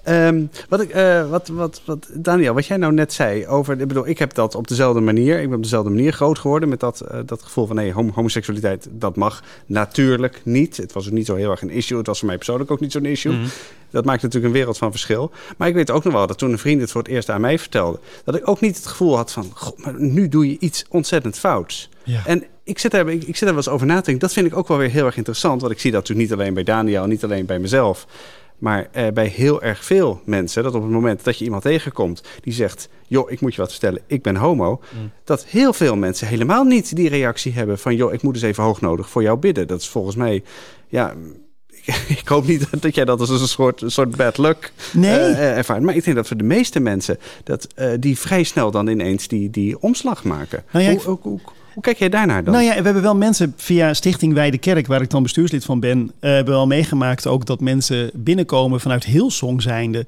[0.05, 3.81] Ehm, wat, ik, eh, wat, wat, wat, Daniel, wat jij nou net zei over...
[3.81, 5.41] Ik bedoel, ik heb dat op dezelfde manier...
[5.41, 7.77] Ik ben op dezelfde manier groot geworden met dat, eh, dat gevoel van...
[7.77, 10.77] nee, hom- homoseksualiteit, dat mag natuurlijk niet.
[10.77, 11.99] Het was ook niet zo heel erg een issue.
[11.99, 13.33] Het was voor mij persoonlijk ook niet zo'n issue.
[13.33, 13.47] Mhm.
[13.91, 15.31] Dat maakt natuurlijk een wereld van verschil.
[15.57, 17.41] Maar ik weet ook nog wel dat toen een vriend het voor het eerst aan
[17.41, 17.99] mij vertelde...
[18.25, 19.51] dat ik ook niet het gevoel had van...
[19.55, 21.89] God, maar nu doe je iets ontzettend fouts.
[22.03, 22.23] Ja.
[22.27, 24.27] En ik zit, er, ik, ik zit er wel eens over na te denken.
[24.27, 25.61] Dat vind ik ook wel weer heel erg interessant.
[25.61, 28.07] Want ik zie dat natuurlijk niet alleen bij Daniel, niet alleen bij mezelf.
[28.65, 30.63] Maar eh, bij heel erg veel mensen.
[30.63, 32.89] Dat op het moment dat je iemand tegenkomt die zegt...
[33.07, 34.81] joh, ik moet je wat vertellen, ik ben homo.
[34.99, 35.11] Mm.
[35.25, 37.97] Dat heel veel mensen helemaal niet die reactie hebben van...
[37.97, 39.67] joh, ik moet eens even hoognodig voor jou bidden.
[39.67, 40.43] Dat is volgens mij...
[40.89, 41.15] ja.
[42.09, 45.11] Ik hoop niet dat jij dat als een soort, een soort bad luck Nee.
[45.19, 45.83] eh, eh, ervaart.
[45.83, 47.19] Maar ik denk dat voor de meeste mensen...
[47.45, 50.65] dat eh, die vrij snel dan ineens die, die omslag maken.
[50.71, 51.41] Nou ja, ik- hoe, hoe,
[51.75, 52.53] hoe, kijk jij daarnaar dan?
[52.53, 55.81] Nou ja, we hebben wel mensen via Stichting Wijde Kerk, waar ik dan bestuurslid van
[55.81, 60.07] ben, eh, hebben wel meegemaakt ook dat mensen binnenkomen vanuit Hillsong zijnde.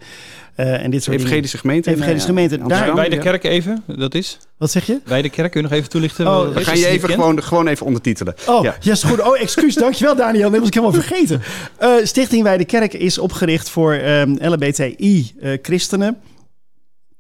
[0.55, 1.17] Eh, en dit soort.
[1.17, 1.89] Evangelische gemeente.
[1.89, 2.59] in, Evangelische eh, gemeente.
[2.67, 4.39] Daar- Bij de kerk even, dat is?
[4.59, 5.01] Wat zeg je?
[5.05, 6.27] Bij de kerk, kun je nog even toelichten?
[6.27, 8.35] Oh, dan ga je even gewoon, gewoon even ondertitelen.
[8.47, 8.77] Oh, Ja.
[8.93, 9.23] is goed.
[9.23, 9.75] Oh, excuus.
[9.85, 10.51] Dankjewel, Daniel.
[10.51, 11.43] Dat was ik helemaal vergeten.
[11.79, 16.17] Eh, Stichting Wijde Kerk is opgericht voor ehm, LHBTI-christenen.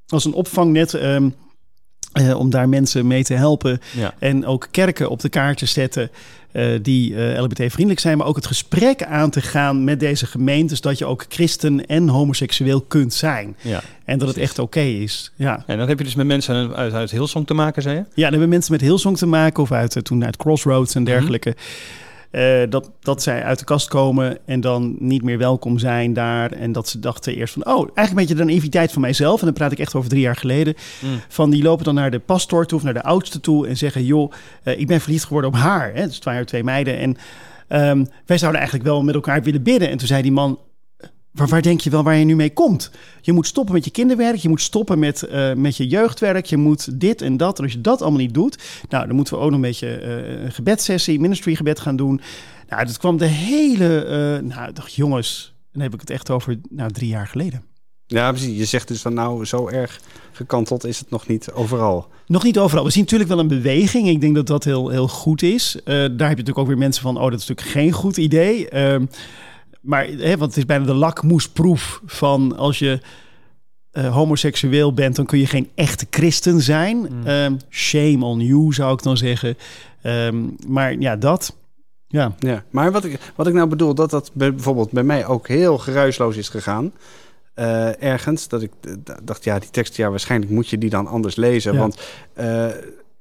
[0.06, 1.28] als een opvangnet ehm,
[2.16, 3.80] eh, om daar mensen mee te helpen.
[3.96, 4.14] Ja.
[4.18, 6.10] En ook kerken op de kaart te zetten
[6.52, 8.18] eh, die eh, LHBT-vriendelijk zijn.
[8.18, 10.80] Maar ook het gesprek aan te gaan met deze gemeentes.
[10.80, 13.56] Dat je ook christen en homoseksueel kunt zijn.
[13.60, 13.82] Ja.
[14.04, 15.32] En dat het echt oké is.
[15.34, 15.62] Ja.
[15.66, 18.04] En dan heb je dus met mensen uit, uit Hillsong te maken, zei je?
[18.14, 20.98] Ja, dan hebben mensen met Hillsong te maken of uit, toen uit Crossroads Mhm.
[20.98, 21.54] en dergelijke.
[22.36, 26.52] Eh, dat, dat zij uit de kast komen en dan niet meer welkom zijn daar.
[26.52, 29.38] En dat ze dachten eerst van, oh, eigenlijk een beetje de naïviteit van mijzelf.
[29.38, 30.74] En dan praat ik echt over drie jaar geleden.
[31.00, 31.20] Mm.
[31.28, 34.04] Van die lopen dan naar de pastoor toe of naar de oudste toe en zeggen,
[34.04, 35.94] joh, eh, ik ben verliefd geworden op haar.
[35.94, 36.06] Hè?
[36.06, 36.98] Dus het waren twee meiden.
[36.98, 37.16] En
[37.68, 39.90] ehm, wij zouden eigenlijk wel met elkaar willen bidden.
[39.90, 40.58] En toen zei die man,
[41.36, 42.90] waar, waar denk je wel waar je nu mee komt?
[43.20, 46.56] Je moet stoppen met je kinderwerk, je moet stoppen met, eh, met je jeugdwerk, je
[46.56, 47.58] moet dit en dat.
[47.58, 49.96] En als je dat allemaal niet doet, nou, dan moeten we ook nog een beetje
[49.96, 52.20] eh, een gebedssessie, ministry gebed gaan doen.
[52.68, 56.60] Nou, dat kwam de hele, eh, nou, dacht, jongens, dan heb ik het echt over,
[56.70, 57.62] nou, drie jaar geleden.
[58.06, 58.58] Ja, precies.
[58.58, 60.00] Je zegt dus van nou, zo erg
[60.32, 62.08] gekanteld is het nog niet overal.
[62.26, 62.84] Nog niet overal.
[62.84, 64.08] We zien natuurlijk wel een beweging.
[64.08, 65.80] Ik denk dat dat heel, heel goed is.
[65.84, 68.68] Daar heb je natuurlijk ook weer mensen van, oh, dat is natuurlijk geen goed idee.
[69.86, 73.00] Maar, hè, want het is bijna de lakmoesproef van als je
[73.90, 76.96] eh, homoseksueel bent, dan kun je geen echte christen zijn.
[76.98, 77.26] Mm.
[77.26, 79.56] Ehm, shame on you, zou ik dan zeggen.
[80.02, 81.56] Ehm, maar ja, dat.
[82.08, 82.34] Ja.
[82.38, 85.48] Ja, maar wat ik, wat ik nou bedoel, dat dat bij- bijvoorbeeld bij mij ook
[85.48, 86.92] heel geruisloos is gegaan.
[87.54, 91.06] eh, ergens, dat ik eh, dacht, ja, die tekst, ja, waarschijnlijk moet je die dan
[91.06, 91.72] anders lezen.
[91.72, 91.78] Ja.
[91.78, 91.96] Want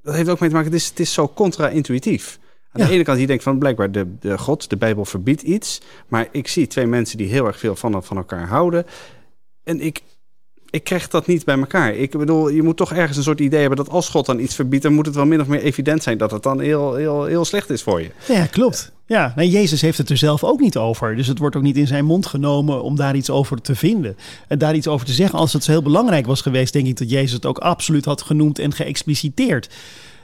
[0.04, 2.40] dat heeft ook mee te maken, het is, het is zo contra-intuïtief.
[2.76, 5.82] Aan de ene kant, je denkt van blijkbaar de, de God, de Bijbel verbiedt iets.
[6.08, 8.86] Maar ik zie twee mensen die heel erg veel van, van elkaar houden.
[9.64, 10.02] En ik,
[10.70, 11.96] ik krijg dat niet bij elkaar.
[11.96, 14.56] Ik bedoel, je moet toch ergens een soort idee hebben dat als God dan iets
[14.56, 17.26] verbiedt, dan moet het wel min of meer evident zijn dat het dan heel, heel,
[17.26, 18.12] heel slecht is voor je.
[18.28, 18.94] Ja, klopt.
[19.08, 21.16] Ja, nee, Jezus heeft het er zelf ook niet over.
[21.16, 24.18] Dus het wordt ook niet in zijn mond genomen om daar iets over te vinden.
[24.48, 25.40] En daar iets over te zeggen.
[25.40, 28.60] Als het heel belangrijk was geweest, denk ik dat Jezus het ook absoluut had genoemd
[28.60, 29.70] en geëxpliciteerd.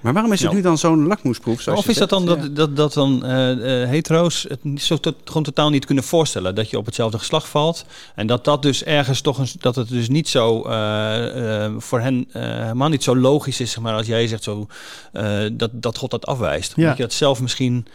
[0.01, 0.55] Maar waarom is het Ja.
[0.55, 1.61] nu dan zo'n lakmoesproef?
[1.61, 5.15] zoals Of is dat dan dat, dat, dat dan eh, eh, hetero's het zo tot,
[5.25, 7.85] gewoon totaal niet kunnen voorstellen dat je op hetzelfde geslacht valt
[8.15, 12.27] en dat dat dus ergens toch een, dat het dus niet zo eh, voor hen
[12.31, 14.67] eh, helemaal niet zo logisch is, zeg maar, als jij zegt zo
[15.11, 16.81] eh, dat dat God dat afwijst, Ja.
[16.81, 17.85] omdat je dat zelf misschien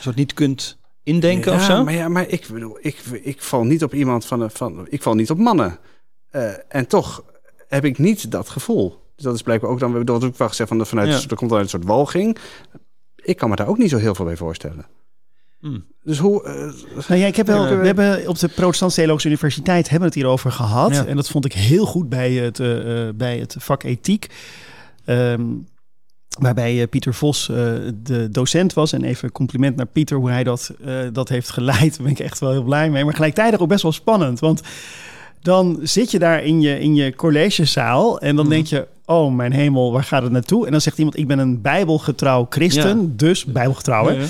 [0.00, 1.84] soort niet kunt indenken ja, of zo.
[1.84, 5.14] Maar ja, maar ik bedoel, ik, ik val niet op iemand van, van ik val
[5.14, 5.78] niet op mannen.
[6.30, 7.22] Eh, en toch
[7.68, 8.98] heb ik niet dat gevoel.
[9.20, 11.28] Dus dat is blijkbaar ook dan, dat ook wel gezegd van, vanuit, Ja.
[11.28, 12.36] er komt dan een soort walging.
[13.16, 14.86] Ik kan me daar ook niet zo heel veel bij voorstellen.
[15.60, 15.84] Hmm.
[16.02, 16.44] Dus hoe...
[16.44, 20.14] eh, Nou ja, ik heb wel, we hebben op de Protestantse Theologische Universiteit hebben we
[20.14, 20.94] het hierover gehad.
[20.94, 21.04] Ja.
[21.06, 24.26] En dat vond ik heel goed bij het, eh, eh, bij het vak ethiek.
[25.04, 25.42] Ehm,
[26.38, 27.56] waarbij eh, Pieter Vos eh,
[28.02, 28.92] de docent was.
[28.92, 31.90] En even compliment naar Pieter hoe hij dat, eh, dat heeft geleid.
[31.96, 33.04] Daar ben ik echt wel heel blij mee.
[33.04, 34.38] Maar gelijktijdig ook best wel spannend.
[34.38, 34.60] Want
[35.40, 38.54] dan zit je daar in je, in je collegezaal en dan Mhm.
[38.54, 38.86] denk je...
[39.10, 40.64] Oh, mijn hemel, waar gaat het naartoe?
[40.66, 44.06] En dan zegt iemand, ik ben een bijbelgetrouw christen, dus bijbelgetrouw.
[44.06, 44.12] hè?
[44.12, 44.26] Ja, ja.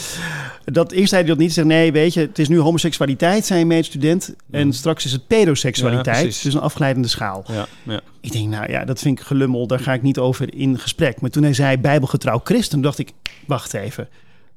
[0.64, 1.52] Dat eerst zei hij dat niet.
[1.52, 4.34] Zegt nee, weet je, het is nu homoseksualiteit, zijn medestudent.
[4.50, 6.42] En straks is het pedoseksualiteit.
[6.42, 7.44] Dus een afgeleidende schaal.
[7.46, 8.00] Ja, ja.
[8.20, 9.66] Ik denk, nou ja, dat vind ik gelummel.
[9.66, 11.20] Daar ga ik niet over in gesprek.
[11.20, 13.10] Maar toen hij zei bijbelgetrouw christen, dacht ik,
[13.46, 14.08] wacht even.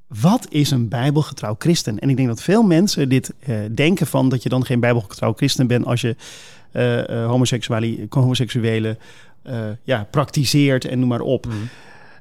[0.08, 2.00] Wat is een bijbelgetrouw christen?
[2.00, 5.34] En ik denk dat veel mensen dit eh, denken van dat je dan geen bijbelgetrouw
[5.34, 6.16] christen bent als je
[7.28, 8.98] homoseksuali- homoseksuele
[9.84, 11.46] ja, praktiseert en noem maar op.
[11.46, 11.56] Mhm.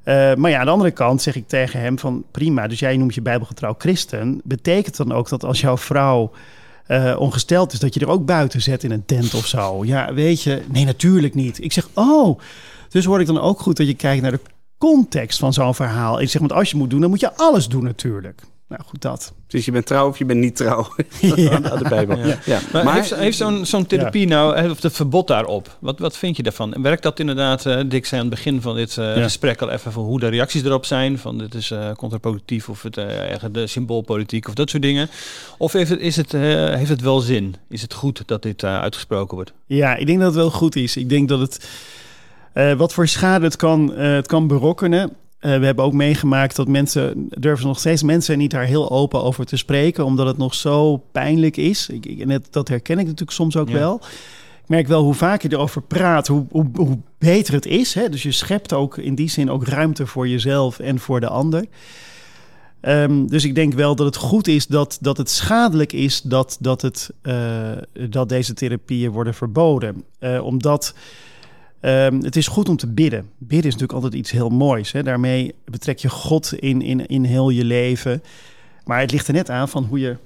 [0.02, 2.96] Eh, maar ja, aan de andere kant zeg ik tegen hem van prima, dus jij
[2.96, 4.40] noemt je bijbelgetrouw christen.
[4.44, 6.30] Betekent dan ook dat als jouw vrouw
[6.86, 9.84] eh, ongesteld is, dat je er ook buiten zet in een tent of zo?
[9.84, 11.64] Ja, weet je, nee, natuurlijk niet.
[11.64, 12.38] Ik zeg, oh,
[12.88, 14.40] dus hoor ik dan ook goed dat je kijkt naar de
[14.78, 16.20] context van zo'n verhaal.
[16.20, 18.40] Ik zeg, want als je moet doen, dan moet je alles doen natuurlijk.
[18.72, 19.32] Nou, goed dat.
[19.46, 20.86] dus je bent trouw of je bent niet trouw
[21.20, 21.50] Ja.
[21.50, 22.18] aan, aan de Bijbel.
[22.18, 22.38] Ja.
[22.44, 22.60] Ja.
[22.72, 26.36] Maar, heeft, heeft zo'n zo'n therapie nou, hè, of het verbod daarop, wat, wat vind
[26.36, 26.74] je daarvan?
[26.74, 29.22] En Werkt dat inderdaad, eh Dick zei aan het begin van dit eh, Ja.
[29.22, 32.82] gesprek al even van hoe de reacties erop zijn, van dit is eh contraproductief of
[32.82, 35.08] het, eh, eigenlijk de symboolpolitiek of dat soort dingen.
[35.58, 36.40] Of heeft het, is het, eh,
[36.74, 37.54] heeft het wel zin?
[37.68, 39.52] Is het goed dat dit eh, uitgesproken wordt?
[39.66, 40.96] Ja, ik denk dat het wel goed is.
[40.96, 41.68] Ik denk dat het.
[42.52, 45.12] eh, wat voor schade het kan, eh, het kan berokkenen.
[45.42, 47.26] Eh, we hebben ook meegemaakt dat mensen.
[47.38, 50.04] durven nog steeds mensen niet daar heel open over te spreken.
[50.04, 51.88] omdat het nog zo pijnlijk is.
[51.88, 53.74] Ik, ik, en dat, herken ik natuurlijk soms ook Ja.
[53.74, 54.00] wel.
[54.62, 57.94] Ik merk wel hoe vaak je erover praat, hoe, hoe, hoe beter het is.
[57.94, 58.08] Hè?
[58.08, 61.64] Dus je schept ook in die zin ook ruimte voor jezelf en voor de ander.
[62.80, 66.56] Ehm, dus ik denk wel dat het goed is dat, dat het schadelijk is dat,
[66.60, 67.70] dat, het, eh,
[68.08, 70.04] dat deze therapieën worden verboden.
[70.18, 70.94] Eh, omdat
[71.82, 73.30] ehm, het is goed om te bidden.
[73.38, 74.92] Bidden is natuurlijk altijd iets heel moois.
[74.92, 75.02] Hè?
[75.02, 78.22] Daarmee betrek je God in, in, in heel je leven.
[78.84, 80.16] Maar het ligt er net aan van hoe je,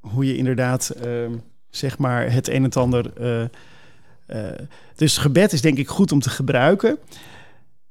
[0.00, 1.32] hoe je inderdaad ehm,
[1.70, 3.12] zeg maar het een en het ander.
[3.20, 3.42] eh,
[4.26, 4.58] eh,
[4.96, 6.98] dus gebed is denk ik goed om te gebruiken.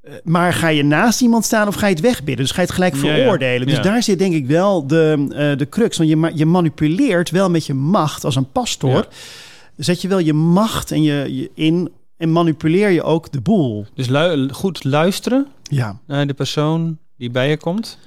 [0.02, 2.38] Eh, Maar ga je naast iemand staan of ga je het wegbidden?
[2.46, 3.16] Dus ga je het gelijk Ja, ja.
[3.16, 3.68] veroordelen.
[3.68, 3.82] Dus Ja.
[3.82, 5.26] daar zit denk ik wel de,
[5.58, 5.98] de crux.
[5.98, 9.08] Want je, ma- je manipuleert wel met je macht als een pastoor.
[9.78, 13.86] Zet je wel je macht en je, je in en manipuleer je ook de boel.
[13.94, 18.00] Dus lu- goed luisteren Ja, naar de persoon die bij je komt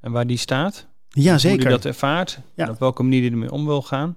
[0.00, 0.86] en waar die staat.
[1.08, 1.58] ja Hoe zeker.
[1.58, 2.64] die dat ervaart Ja.
[2.64, 4.16] en op welke manier die ermee om wil gaan.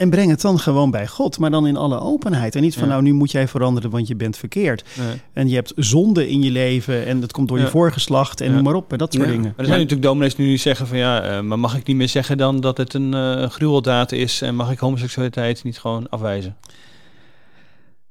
[0.00, 2.54] En breng het dan gewoon bij God, maar dan in alle openheid.
[2.54, 2.88] En niet van Ja.
[2.88, 4.84] nou, nu moet jij veranderen, want je bent verkeerd.
[4.98, 5.06] Nee.
[5.32, 8.54] En je hebt zonde in je leven en dat komt door je voorgeslacht en Ja.
[8.54, 8.92] noem maar op.
[8.92, 9.42] En dat soort dingen.
[9.42, 11.96] Maar er zijn natuurlijk dominees die nu zeggen van ja, eh, maar mag ik niet
[11.96, 16.08] meer zeggen dan dat het een eh gruweldaad is en mag ik homoseksualiteit niet gewoon
[16.08, 16.56] afwijzen?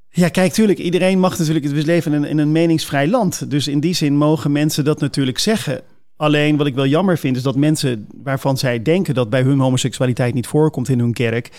[0.10, 3.52] Ja, kijk, tuurlijk, iedereen mag natuurlijk, we leven in een, in een meningsvrij land.
[3.52, 5.82] Dus in die zin mogen mensen dat natuurlijk zeggen.
[6.20, 9.60] Alleen wat ik wel jammer vind, is dat mensen waarvan zij denken dat bij hun
[9.60, 11.50] homoseksualiteit niet voorkomt in hun kerk,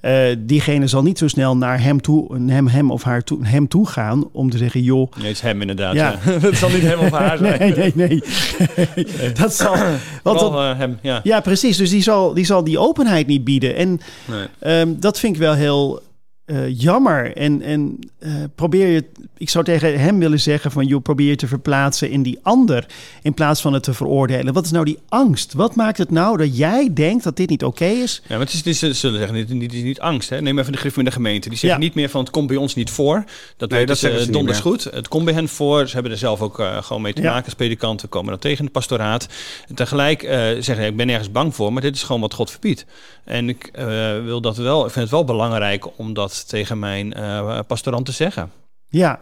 [0.00, 3.68] eh, diegene zal niet zo snel naar hem toe, hem, hem of haar toe, hem
[3.68, 5.94] toe gaan om te zeggen, joh, Nee, het is hem inderdaad.
[5.94, 6.10] Ja.
[6.24, 6.30] Ja.
[6.48, 7.58] het zal niet hem of haar zijn.
[7.58, 9.32] nee, nee, nee.
[9.32, 9.76] dat zal,
[10.22, 11.20] want Vooral dat, eh, hem, ja.
[11.22, 11.76] ja, precies.
[11.76, 13.76] Dus die zal, die zal die openheid niet bieden.
[13.76, 14.46] En Nee.
[14.58, 16.00] Ehm, dat vind ik wel heel
[16.50, 17.36] eh, jammer.
[17.36, 19.04] En, en eh, probeer je,
[19.36, 22.86] ik zou tegen hem willen zeggen van, joh, probeer je te verplaatsen in die ander
[23.22, 24.54] in plaats van het te veroordelen.
[24.54, 25.52] Wat is nou die angst?
[25.52, 28.22] Wat maakt het nou dat jij denkt dat dit niet oké is?
[28.22, 30.28] Ja, maar het is, het is, ze zullen zeggen, dit, dit is niet angst.
[30.30, 30.40] Hè?
[30.40, 31.48] Neem even de griff in de gemeente.
[31.48, 31.84] Die zeggen Ja.
[31.86, 33.24] niet meer van het komt bij ons niet voor.
[33.56, 34.84] Dat, Nee, dat zeggen ze niet donders goed.
[34.84, 35.86] Het komt bij hen voor.
[35.86, 37.28] Ze hebben er zelf ook eh, gewoon mee te Ja.
[37.30, 38.08] maken als predikanten.
[38.08, 39.26] komen dat tegen in het pastoraat.
[39.68, 42.34] En tegelijk eh, zeggen ze, ik ben nergens bang voor, maar dit is gewoon wat
[42.34, 42.84] God verbiedt.
[43.24, 43.84] En ik eh,
[44.24, 48.12] wil dat wel, ik vind het wel belangrijk om dat tegen mijn eh pastorant te
[48.12, 48.50] zeggen.
[48.88, 49.20] Ja.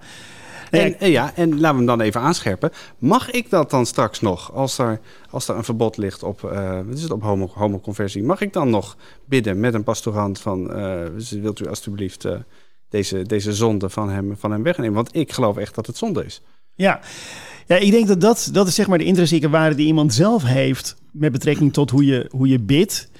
[0.71, 2.71] En, en ja, en laten we hem dan even aanscherpen.
[2.99, 5.01] Mag ik dat dan straks nog, als er,
[5.31, 8.53] als er een verbod ligt op, eh, wat is het, op homo, homoconversie, mag ik
[8.53, 12.37] dan nog bidden met een pastorant van, eh, wilt u alstublieft eh,
[12.89, 14.95] deze, deze zonde van hem, van hem wegnemen?
[14.95, 16.43] Want ik geloof echt dat het zonde is.
[16.75, 17.01] Ja.
[17.67, 20.43] ja, ik denk dat dat, dat is zeg maar de intrinsieke waarde die iemand zelf
[20.43, 23.11] heeft met betrekking tot hoe je, hoe je bidt.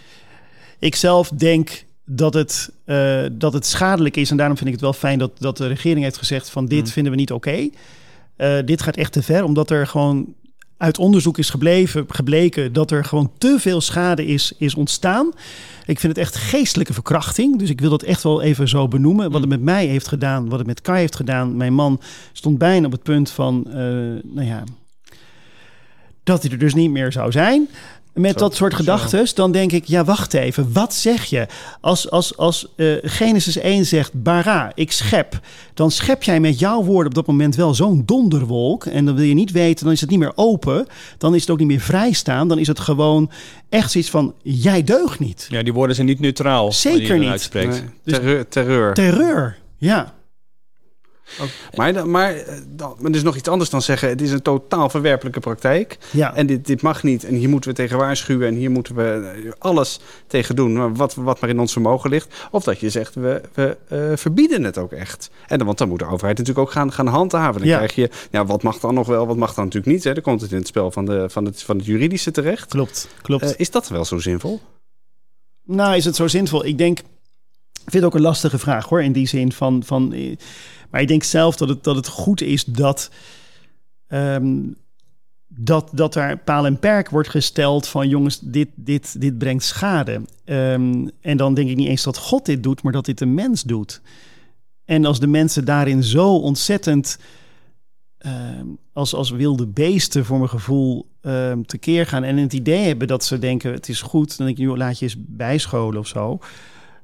[0.79, 4.85] Ik zelf denk dat het, eh, dat het schadelijk is en daarom vind ik het
[4.85, 6.87] wel fijn dat, dat de regering heeft gezegd van dit Mm.
[6.87, 7.69] vinden we niet oké.
[8.37, 10.35] Eh, dit gaat echt te ver, omdat er gewoon
[10.77, 15.33] uit onderzoek is gebleven, gebleken dat er gewoon te veel schade is, is ontstaan.
[15.87, 17.59] Ik vind het echt geestelijke verkrachting.
[17.59, 19.31] Dus ik wil dat echt wel even zo benoemen.
[19.31, 21.57] Wat het met mij heeft gedaan, wat het met Kai heeft gedaan.
[21.57, 22.01] Mijn man
[22.33, 23.75] stond bijna op het punt van, uh,
[24.23, 24.65] nou ja,
[26.23, 27.69] dat hij er dus niet meer zou zijn
[28.19, 31.47] met dat soort gedachten, dan denk ik, ja, wacht even, wat zeg je?
[31.81, 35.41] Als, als, als uh, Genesis 1 zegt, bara, ik schep,
[35.75, 38.87] dan schep jij met jouw woorden op dat moment wel zo'n donderwolk.
[38.87, 40.87] En dan wil je niet weten, dan is het niet meer open,
[41.19, 43.31] dan is het ook niet meer vrijstaan, dan is het gewoon
[43.69, 45.47] echt zoiets van, jij deugt niet.
[45.51, 46.73] Ja, die woorden zijn niet neutraal.
[46.73, 47.29] Zeker niet.
[47.29, 47.83] Uitspreekt.
[48.05, 48.95] Nee, terreur, terreur.
[48.95, 50.17] Terreur, ja.
[51.75, 54.91] Maar, maar, eh, maar er is nog iets anders dan zeggen: het is een totaal
[54.91, 55.99] verwerpelijke praktijk.
[56.11, 56.35] Ja.
[56.35, 57.25] En dit, dit mag niet.
[57.25, 58.49] En hier moeten we tegen waarschuwen.
[58.49, 60.97] En hier moeten we eh, alles tegen doen.
[60.97, 62.35] Wat, wat maar in ons vermogen ligt.
[62.51, 65.31] Of dat je zegt: we, we uh, verbieden het ook echt.
[65.47, 67.61] En want dan moet de overheid natuurlijk ook gaan, gaan handhaven.
[67.61, 70.05] Dan krijg je: ja, wat mag dan nog wel, wat mag dan natuurlijk niet.
[70.05, 70.15] Hè?
[70.15, 72.69] Dan komt het in het spel van, de, van, het, van het juridische terecht.
[72.69, 73.09] Klopt.
[73.23, 73.45] klopt.
[73.45, 74.61] Uh, is dat wel zo zinvol?
[75.65, 76.65] Nou, is het zo zinvol?
[76.65, 76.99] Ik denk.
[77.89, 79.03] Ik vind het ook een lastige vraag hoor.
[79.03, 79.83] In die zin van.
[79.85, 80.15] van
[80.91, 83.11] maar ik denk zelf dat het, dat het goed is dat,
[84.09, 84.77] um,
[85.47, 90.21] dat, dat er paal en perk wordt gesteld van jongens, dit, dit, dit brengt schade.
[90.45, 93.35] Um, en dan denk ik niet eens dat God dit doet, maar dat dit een
[93.35, 94.01] mens doet.
[94.85, 97.19] En als de mensen daarin zo ontzettend
[98.19, 103.09] um, als, als wilde beesten voor mijn gevoel um, tekeer gaan en het idee hebben
[103.09, 106.07] dat ze denken het is goed, dan denk ik, joh, laat je eens bijscholen of
[106.07, 106.39] zo.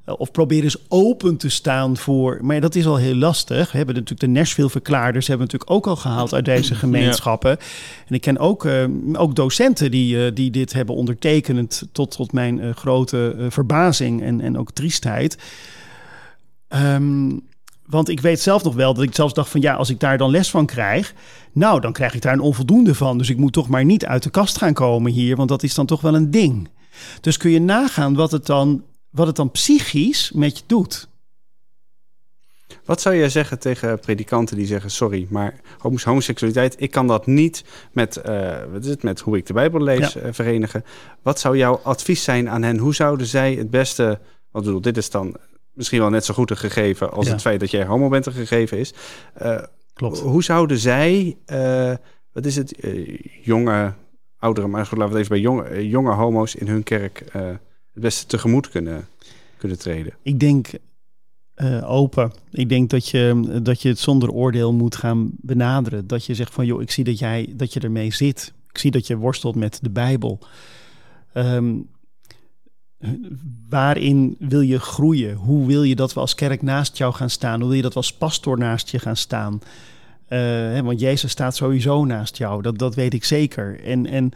[0.05, 2.39] Eh, of probeer eens open te staan voor.
[2.43, 3.71] Maar dat is al heel lastig.
[3.71, 7.59] We hebben natuurlijk de Nashville-verklaarders hebben natuurlijk ook al gehaald uit deze gemeenschappen.
[8.07, 12.33] En ik ken ook, uh, ook docenten die, uh, die dit hebben ondertekend tot, tot
[12.33, 15.39] mijn uh, grote verbazing en, en ook triestheid.
[16.69, 17.43] Um,
[17.87, 20.19] want ik weet zelf nog wel dat ik zelfs dacht van ja, als ik daar
[20.19, 21.15] dan les van krijg,
[21.53, 23.19] nou dan krijg ik daar een onvoldoende van.
[23.19, 25.75] Dus ik moet toch maar niet uit de kast gaan komen hier, want dat is
[25.75, 26.69] dan toch wel een ding.
[27.21, 28.83] Dus kun je nagaan wat het dan
[29.15, 31.09] wat het dan psychisch met je doet.
[32.85, 37.65] Wat zou jij zeggen tegen predikanten die zeggen: Sorry, maar homoseksualiteit, ik kan dat niet
[37.93, 40.85] met, uh, wat is het, met hoe ik de Bijbel lees eh, verenigen.
[41.23, 42.79] Wat zou jouw advies zijn aan hen?
[42.79, 44.21] Hoe zouden zij het beste.
[44.51, 45.37] Wat bedoel, dit is dan
[45.73, 48.33] misschien wel net zo goed een gegeven als het feit dat jij homo bent een
[48.33, 48.95] gegeven is.
[49.43, 49.63] Uh,
[49.93, 50.21] Klopt.
[50.21, 51.37] Hoe zouden zij,
[52.33, 52.75] wat is het,
[53.43, 53.93] jonge,
[54.39, 57.25] oudere, maar laten we het even bij jonge, jonge homo's in hun kerk
[57.95, 59.09] het beste tegemoet kunnen,
[59.57, 60.13] kunnen treden?
[60.23, 60.71] Ik denk
[61.57, 62.33] uh, open.
[62.51, 66.07] Ik denk dat je, dat je het zonder oordeel moet gaan benaderen.
[66.07, 68.53] Dat je zegt van joh, ik zie dat jij dat je ermee zit.
[68.71, 70.39] Ik zie dat je worstelt met de Bijbel.
[71.35, 71.89] Um,
[73.69, 75.35] waarin wil je groeien?
[75.35, 77.59] Hoe wil je dat we als kerk naast jou gaan staan?
[77.59, 79.61] Hoe wil je dat we als pastor naast je gaan staan?
[80.29, 83.85] Uh, want Jezus staat sowieso naast jou, dat, dat weet ik zeker.
[83.85, 84.33] En, en,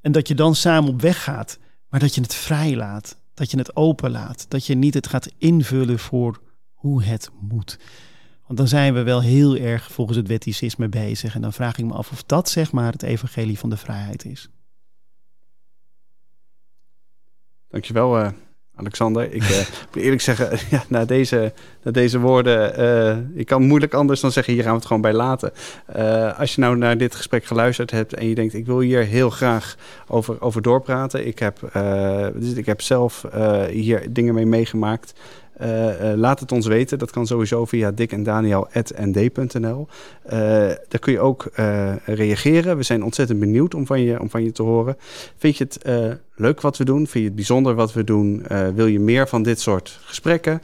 [0.00, 1.58] en dat je dan samen op weg gaat.
[1.88, 5.06] Maar dat je het vrij laat, dat je het open laat, dat je niet het
[5.06, 6.40] gaat invullen voor
[6.74, 7.78] hoe het moet.
[8.46, 11.34] Want dan zijn we wel heel erg volgens het wetticisme bezig.
[11.34, 14.24] En dan vraag ik me af of dat zeg maar het evangelie van de vrijheid
[14.24, 14.50] is.
[17.68, 18.30] Dankjewel, uh,
[18.78, 19.32] Alexander.
[19.32, 19.56] Ik uh,
[19.92, 21.52] moet eerlijk zeggen, ja, na, deze,
[21.82, 25.02] na deze woorden, uh, ik kan moeilijk anders dan zeggen, hier gaan we het gewoon
[25.02, 25.52] bij laten.
[25.96, 29.02] Uh, als je nou naar dit gesprek geluisterd hebt en je denkt, ik wil hier
[29.02, 29.76] heel graag
[30.06, 31.26] over, over doorpraten.
[31.26, 31.58] Ik heb,
[32.34, 33.24] dus ik heb zelf
[33.70, 35.14] hier dingen mee meegemaakt.
[35.62, 36.98] Uh, laat het ons weten.
[36.98, 39.86] Dat kan sowieso via dikendaniel.nd.nl.
[40.26, 40.32] Uh,
[40.88, 41.50] daar kun je ook
[42.04, 42.76] reageren.
[42.76, 44.96] We zijn ontzettend benieuwd om van je, om van je te horen.
[45.36, 45.78] Vind je het
[46.34, 47.06] leuk wat we doen?
[47.06, 48.42] Vind je het bijzonder wat we doen?
[48.74, 50.62] wil je meer van dit soort gesprekken?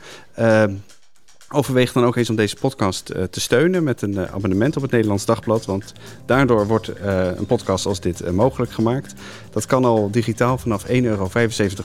[1.55, 4.83] Overweeg dan ook eens om deze podcast uh, te steunen met een uh, abonnement op
[4.83, 5.65] het Nederlands Dagblad.
[5.65, 5.93] Want
[6.27, 9.15] daardoor wordt uh, een podcast als dit mogelijk gemaakt.
[9.51, 11.31] Dat kan al digitaal vanaf 1,75 euro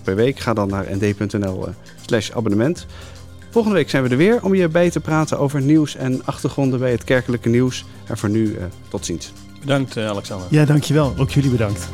[0.03, 0.39] per week.
[0.39, 1.67] Ga dan naar nd.nl
[2.05, 2.85] slash abonnement.
[3.49, 6.79] Volgende week zijn we er weer om je bij te praten over nieuws en achtergronden
[6.79, 7.85] bij het kerkelijke nieuws.
[8.05, 8.57] En voor nu
[8.87, 9.31] tot ziens.
[9.59, 10.47] Bedankt Alexander.
[10.49, 11.13] Ja, dankjewel.
[11.17, 11.89] Ook jullie bedankt.